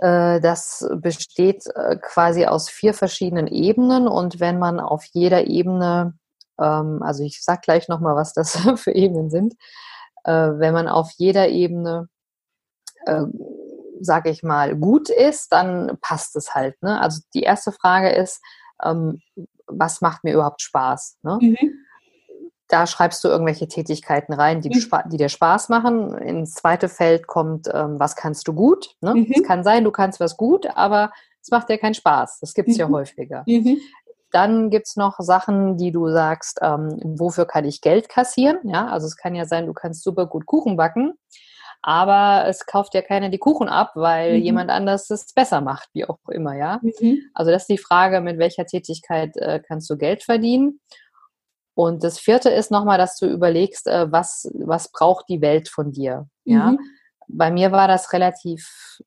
das 0.00 0.88
besteht 0.96 1.66
äh, 1.74 1.96
quasi 2.00 2.46
aus 2.46 2.70
vier 2.70 2.94
verschiedenen 2.94 3.46
Ebenen 3.46 4.08
und 4.08 4.40
wenn 4.40 4.58
man 4.58 4.80
auf 4.80 5.04
jeder 5.12 5.46
Ebene, 5.46 6.14
ähm, 6.58 7.02
also 7.02 7.22
ich 7.22 7.44
sag 7.44 7.62
gleich 7.62 7.88
nochmal, 7.88 8.16
was 8.16 8.32
das 8.32 8.56
für 8.76 8.92
Ebenen 8.92 9.30
sind, 9.30 9.54
äh, 10.24 10.32
wenn 10.32 10.72
man 10.72 10.88
auf 10.88 11.10
jeder 11.16 11.48
Ebene, 11.48 12.08
äh, 13.04 13.24
sage 14.00 14.30
ich 14.30 14.42
mal, 14.42 14.74
gut 14.76 15.10
ist, 15.10 15.52
dann 15.52 15.98
passt 16.00 16.34
es 16.36 16.54
halt. 16.54 16.80
Ne? 16.82 16.98
Also 17.00 17.20
die 17.34 17.42
erste 17.42 17.70
Frage 17.70 18.10
ist, 18.10 18.40
ähm, 18.82 19.20
was 19.66 20.00
macht 20.00 20.24
mir 20.24 20.32
überhaupt 20.34 20.62
Spaß? 20.62 21.18
Ne? 21.22 21.38
Mhm. 21.40 21.84
Da 22.70 22.86
schreibst 22.86 23.22
du 23.24 23.28
irgendwelche 23.28 23.66
Tätigkeiten 23.66 24.32
rein, 24.32 24.60
die, 24.60 24.68
mhm. 24.70 25.10
die 25.10 25.16
dir 25.16 25.28
Spaß 25.28 25.68
machen. 25.68 26.16
Ins 26.18 26.54
zweite 26.54 26.88
Feld 26.88 27.26
kommt, 27.26 27.68
ähm, 27.72 27.98
was 27.98 28.14
kannst 28.14 28.46
du 28.48 28.54
gut? 28.54 28.94
Ne? 29.00 29.14
Mhm. 29.14 29.32
Es 29.34 29.42
kann 29.42 29.64
sein, 29.64 29.84
du 29.84 29.90
kannst 29.90 30.20
was 30.20 30.36
gut, 30.36 30.66
aber 30.74 31.10
es 31.42 31.50
macht 31.50 31.68
dir 31.68 31.78
keinen 31.78 31.94
Spaß. 31.94 32.38
Das 32.40 32.54
gibt 32.54 32.68
es 32.68 32.76
ja 32.76 32.88
mhm. 32.88 32.94
häufiger. 32.94 33.42
Mhm. 33.46 33.78
Dann 34.30 34.70
gibt 34.70 34.86
es 34.86 34.96
noch 34.96 35.16
Sachen, 35.18 35.76
die 35.76 35.90
du 35.90 36.08
sagst, 36.08 36.60
ähm, 36.62 37.00
wofür 37.02 37.46
kann 37.46 37.64
ich 37.64 37.80
Geld 37.80 38.08
kassieren? 38.08 38.58
Ja, 38.62 38.86
also 38.86 39.06
es 39.06 39.16
kann 39.16 39.34
ja 39.34 39.44
sein, 39.44 39.66
du 39.66 39.72
kannst 39.72 40.04
super 40.04 40.26
gut 40.26 40.46
Kuchen 40.46 40.76
backen, 40.76 41.14
aber 41.82 42.46
es 42.46 42.66
kauft 42.66 42.94
ja 42.94 43.02
keiner 43.02 43.28
die 43.28 43.38
Kuchen 43.38 43.68
ab, 43.68 43.92
weil 43.94 44.38
mhm. 44.38 44.44
jemand 44.44 44.70
anders 44.70 45.10
es 45.10 45.32
besser 45.32 45.60
macht, 45.60 45.88
wie 45.94 46.04
auch 46.04 46.18
immer, 46.28 46.56
ja. 46.56 46.78
Mhm. 46.82 47.22
Also 47.34 47.50
das 47.50 47.62
ist 47.62 47.70
die 47.70 47.78
Frage, 47.78 48.20
mit 48.20 48.38
welcher 48.38 48.66
Tätigkeit 48.66 49.36
äh, 49.36 49.60
kannst 49.66 49.90
du 49.90 49.96
Geld 49.96 50.22
verdienen? 50.22 50.80
Und 51.80 52.04
das 52.04 52.18
vierte 52.18 52.50
ist 52.50 52.70
nochmal, 52.70 52.98
dass 52.98 53.16
du 53.16 53.26
überlegst, 53.26 53.86
äh, 53.86 54.10
was, 54.10 54.50
was 54.54 54.90
braucht 54.92 55.28
die 55.28 55.40
Welt 55.40 55.68
von 55.68 55.92
dir, 55.92 56.26
ja. 56.44 56.72
Mhm 56.72 56.78
bei 57.32 57.50
mir 57.50 57.72
war 57.72 57.88
das 57.88 58.12
relativ 58.12 59.00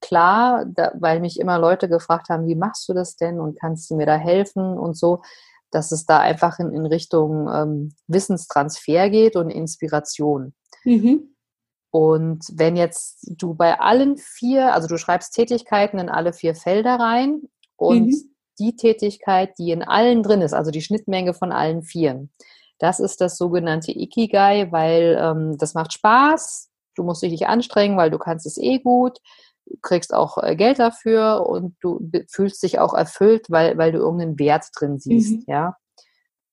klar, 0.00 0.64
da, 0.66 0.92
weil 0.98 1.20
mich 1.20 1.38
immer 1.38 1.58
Leute 1.58 1.88
gefragt 1.88 2.28
haben, 2.28 2.46
wie 2.46 2.54
machst 2.54 2.88
du 2.88 2.94
das 2.94 3.16
denn 3.16 3.40
und 3.40 3.58
kannst 3.58 3.90
du 3.90 3.96
mir 3.96 4.06
da 4.06 4.16
helfen 4.16 4.78
und 4.78 4.96
so, 4.96 5.22
dass 5.70 5.92
es 5.92 6.04
da 6.04 6.18
einfach 6.18 6.58
in, 6.58 6.72
in 6.72 6.86
Richtung 6.86 7.48
ähm, 7.52 7.94
Wissenstransfer 8.06 9.08
geht 9.10 9.36
und 9.36 9.50
Inspiration. 9.50 10.54
Mhm. 10.84 11.34
Und 11.90 12.44
wenn 12.54 12.76
jetzt 12.76 13.30
du 13.38 13.54
bei 13.54 13.78
allen 13.78 14.16
vier, 14.16 14.74
also 14.74 14.88
du 14.88 14.96
schreibst 14.96 15.34
Tätigkeiten 15.34 15.98
in 15.98 16.08
alle 16.08 16.32
vier 16.32 16.54
Felder 16.54 16.96
rein 16.96 17.42
und 17.76 18.06
mhm. 18.06 18.31
Die 18.62 18.76
Tätigkeit, 18.76 19.58
die 19.58 19.72
in 19.72 19.82
allen 19.82 20.22
drin 20.22 20.40
ist, 20.40 20.54
also 20.54 20.70
die 20.70 20.82
Schnittmenge 20.82 21.34
von 21.34 21.50
allen 21.52 21.82
vieren, 21.82 22.30
das 22.78 23.00
ist 23.00 23.20
das 23.20 23.36
sogenannte 23.36 23.92
Ikigai, 23.92 24.70
weil 24.70 25.18
ähm, 25.20 25.56
das 25.58 25.74
macht 25.74 25.92
Spaß, 25.92 26.70
du 26.96 27.04
musst 27.04 27.22
dich 27.22 27.30
nicht 27.30 27.46
anstrengen, 27.46 27.96
weil 27.96 28.10
du 28.10 28.18
kannst 28.18 28.46
es 28.46 28.58
eh 28.58 28.78
gut, 28.78 29.18
du 29.66 29.76
kriegst 29.82 30.14
auch 30.14 30.38
äh, 30.38 30.56
Geld 30.56 30.78
dafür 30.78 31.46
und 31.46 31.76
du 31.80 32.00
fühlst 32.28 32.62
dich 32.62 32.78
auch 32.78 32.94
erfüllt, 32.94 33.46
weil, 33.50 33.78
weil 33.78 33.92
du 33.92 33.98
irgendeinen 33.98 34.38
Wert 34.38 34.66
drin 34.76 34.98
siehst, 34.98 35.32
mhm. 35.32 35.44
ja. 35.46 35.76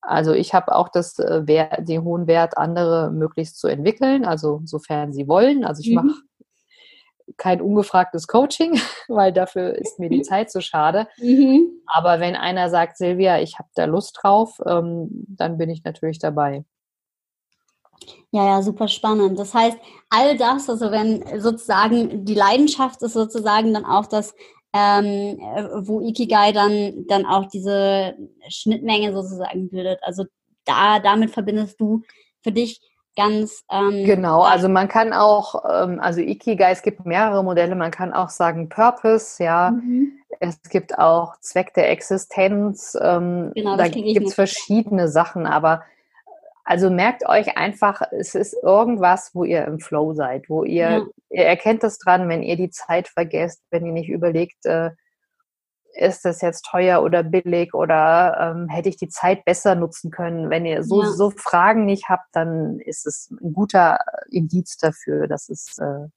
Also 0.01 0.33
ich 0.33 0.53
habe 0.53 0.73
auch 0.75 0.89
das, 0.89 1.19
äh, 1.19 1.43
den 1.83 2.03
hohen 2.03 2.25
Wert, 2.27 2.57
andere 2.57 3.11
möglichst 3.11 3.59
zu 3.59 3.67
entwickeln, 3.67 4.23
also 4.23 4.61
sofern 4.63 5.11
sie 5.11 5.27
wollen. 5.27 5.65
Also 5.65 5.81
ich 5.81 5.89
mhm. 5.89 5.95
mache 5.95 6.21
kein 7.37 7.61
ungefragtes 7.61 8.27
Coaching, 8.27 8.79
weil 9.07 9.33
dafür 9.33 9.75
ist 9.75 9.99
mir 9.99 10.09
die 10.09 10.21
Zeit 10.21 10.51
zu 10.51 10.61
schade. 10.61 11.07
Mhm. 11.17 11.81
Aber 11.85 12.19
wenn 12.19 12.35
einer 12.35 12.69
sagt, 12.69 12.97
Silvia, 12.97 13.39
ich 13.39 13.59
habe 13.59 13.69
da 13.75 13.85
Lust 13.85 14.17
drauf, 14.21 14.59
ähm, 14.65 15.25
dann 15.27 15.57
bin 15.57 15.69
ich 15.69 15.83
natürlich 15.83 16.19
dabei. 16.19 16.65
Ja, 18.31 18.45
ja, 18.45 18.61
super 18.61 18.87
spannend. 18.87 19.39
Das 19.39 19.53
heißt, 19.53 19.77
all 20.09 20.37
das, 20.37 20.69
also 20.69 20.91
wenn 20.91 21.41
sozusagen 21.41 22.25
die 22.25 22.35
Leidenschaft 22.35 23.01
ist 23.01 23.13
sozusagen 23.13 23.73
dann 23.73 23.85
auch 23.85 24.05
das, 24.05 24.35
ähm, 24.73 25.39
wo 25.85 25.99
Ikigai 26.01 26.51
dann, 26.51 27.05
dann 27.07 27.25
auch 27.25 27.47
diese 27.47 28.15
Schnittmenge 28.47 29.13
sozusagen 29.13 29.69
bildet. 29.69 29.99
Also 30.03 30.25
da, 30.65 30.99
damit 30.99 31.31
verbindest 31.31 31.79
du 31.81 32.03
für 32.41 32.51
dich 32.51 32.79
ganz. 33.19 33.63
Ähm, 33.71 34.05
genau, 34.05 34.41
also 34.41 34.69
man 34.69 34.88
kann 34.88 35.13
auch, 35.13 35.63
ähm, 35.69 35.99
also 35.99 36.21
Ikigai, 36.21 36.71
es 36.71 36.82
gibt 36.82 37.05
mehrere 37.05 37.43
Modelle, 37.43 37.75
man 37.75 37.91
kann 37.91 38.13
auch 38.13 38.29
sagen 38.29 38.69
Purpose, 38.69 39.43
ja. 39.43 39.71
Mhm. 39.71 40.13
Es 40.39 40.62
gibt 40.69 40.97
auch 40.97 41.38
Zweck 41.41 41.73
der 41.73 41.89
Existenz. 41.91 42.97
Ähm, 43.01 43.51
genau, 43.55 43.75
da 43.75 43.88
gibt 43.88 44.27
es 44.27 44.34
verschiedene 44.34 45.08
Sachen, 45.08 45.45
aber 45.45 45.84
also 46.63 46.91
merkt 46.91 47.27
euch 47.27 47.58
einfach, 47.58 48.03
es 48.12 48.36
ist 48.36 48.55
irgendwas, 48.62 49.32
wo 49.34 49.43
ihr 49.43 49.65
im 49.65 49.79
Flow 49.79 50.13
seid, 50.13 50.49
wo 50.49 50.63
ihr, 50.63 50.89
ja. 50.89 51.05
ihr 51.32 51.45
erkennt 51.45 51.84
es 51.84 51.97
dran, 51.97 52.29
wenn 52.29 52.43
ihr 52.43 52.58
die 52.58 52.69
Zeit 52.69 53.08
vergesst, 53.08 53.63
wenn 53.71 53.88
ihr 53.88 53.91
nicht 53.91 54.10
überlegt, 54.10 54.65
äh, 54.67 54.91
ist 55.93 56.25
das 56.25 56.41
jetzt 56.41 56.65
teuer 56.65 57.04
oder 57.04 57.23
billig 57.23 57.73
oder 57.73 58.56
ähm, 58.56 58.69
hätte 58.69 58.89
ich 58.89 58.97
die 58.97 59.10
Zeit 59.10 59.45
besser 59.45 59.75
nutzen 59.75 60.12
können. 60.12 60.49
Wenn 60.49 60.65
ihr 60.65 60.84
so, 60.84 61.04
ja. 61.04 61.10
so 61.10 61.32
Fragen 61.32 61.86
nicht 61.86 62.10
habt, 62.10 62.28
dann 62.34 62.80
ist 62.80 63.06
es 63.06 63.30
ein 63.41 63.54
guter 63.54 63.99
Indiz 64.30 64.78
dafür, 64.78 65.28
dass 65.28 65.49
es 65.49 65.78
äh, 65.80 66.08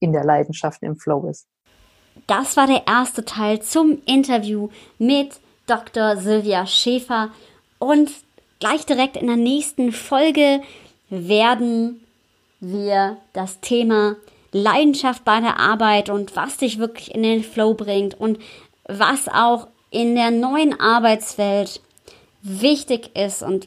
in 0.00 0.12
der 0.12 0.24
Leidenschaft 0.24 0.82
im 0.82 0.96
Flow 0.96 1.28
ist. 1.28 1.46
Das 2.26 2.56
war 2.56 2.66
der 2.66 2.86
erste 2.86 3.24
Teil 3.24 3.60
zum 3.62 3.98
Interview 4.06 4.68
mit 4.98 5.40
Dr. 5.66 6.16
Silvia 6.16 6.66
Schäfer 6.66 7.30
und 7.78 8.10
gleich 8.58 8.84
direkt 8.86 9.16
in 9.16 9.26
der 9.26 9.36
nächsten 9.36 9.92
Folge 9.92 10.60
werden 11.08 12.04
wir 12.60 13.16
das 13.32 13.60
Thema 13.60 14.16
Leidenschaft 14.52 15.24
bei 15.24 15.40
der 15.40 15.58
Arbeit 15.58 16.10
und 16.10 16.34
was 16.36 16.56
dich 16.56 16.78
wirklich 16.78 17.14
in 17.14 17.22
den 17.22 17.42
Flow 17.42 17.74
bringt 17.74 18.14
und 18.14 18.38
was 18.98 19.28
auch 19.28 19.68
in 19.90 20.14
der 20.14 20.30
neuen 20.30 20.78
Arbeitswelt 20.78 21.80
wichtig 22.42 23.16
ist 23.16 23.42
und 23.42 23.66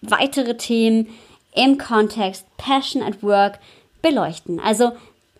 weitere 0.00 0.56
Themen 0.56 1.08
im 1.54 1.78
Kontext 1.78 2.46
Passion 2.56 3.02
at 3.02 3.22
Work 3.22 3.58
beleuchten. 4.00 4.60
Also 4.60 4.92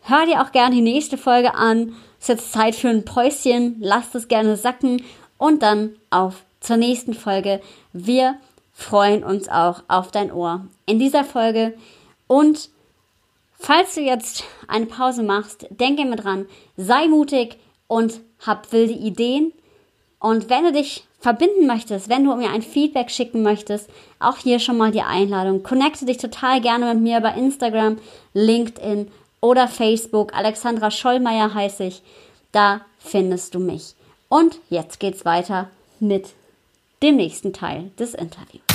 hör 0.03 0.27
dir 0.27 0.43
auch 0.43 0.53
gerne 0.53 0.75
die 0.75 0.83
nächste 0.83 1.17
Folge 1.19 1.55
an. 1.55 1.95
Es 2.19 2.29
ist 2.29 2.29
jetzt 2.29 2.53
Zeit 2.53 2.75
für 2.75 2.89
ein 2.89 3.05
Päuschen. 3.05 3.77
Lasst 3.81 4.15
es 4.15 4.29
gerne 4.29 4.57
sacken 4.57 5.03
und 5.39 5.63
dann 5.63 5.97
auf 6.11 6.45
zur 6.61 6.77
nächsten 6.77 7.15
Folge. 7.15 7.61
Wir 7.93 8.37
freuen 8.73 9.25
uns 9.25 9.49
auch 9.49 9.83
auf 9.89 10.11
dein 10.11 10.33
Ohr 10.33 10.67
in 10.87 10.99
dieser 10.99 11.25
Folge. 11.25 11.75
Und 12.27 12.71
falls 13.59 13.95
du 13.95 14.01
jetzt 14.01 14.45
eine 14.69 14.87
Pause 14.87 15.23
machst, 15.23 15.67
denke 15.71 16.03
immer 16.03 16.17
dran, 16.17 16.47
sei 16.77 17.09
mutig 17.09 17.59
und 17.89 18.21
hab 18.47 18.73
wilde 18.73 18.93
Ideen. 18.93 19.53
Und 20.19 20.51
wenn 20.51 20.65
du 20.65 20.73
dich 20.73 21.05
verbinden 21.23 21.67
möchtest, 21.67 22.09
wenn 22.09 22.25
du 22.25 22.35
mir 22.35 22.51
ein 22.51 22.63
Feedback 22.63 23.11
schicken 23.11 23.43
möchtest, 23.43 23.89
auch 24.19 24.37
hier 24.37 24.59
schon 24.59 24.77
mal 24.77 24.91
die 24.91 25.03
Einladung. 25.03 25.63
Connecte 25.63 26.05
dich 26.05 26.19
total 26.19 26.61
gerne 26.61 26.93
mit 26.93 27.03
mir 27.03 27.21
bei 27.21 27.35
Instagram, 27.35 27.99
LinkedIn 28.35 29.09
oder 29.41 29.69
Facebook. 29.69 30.35
Alexandra 30.35 30.91
Schollmeier 30.91 31.55
heiße 31.55 31.85
ich. 31.85 32.03
Da 32.51 32.83
findest 32.99 33.55
du 33.55 33.61
mich. 33.61 33.95
Und 34.29 34.59
jetzt 34.69 34.99
geht's 35.01 35.25
weiter 35.25 35.71
mit 36.01 36.31
dem 37.03 37.17
nächsten 37.17 37.53
Teil 37.53 37.91
des 37.99 38.15
Interviews. 38.15 38.72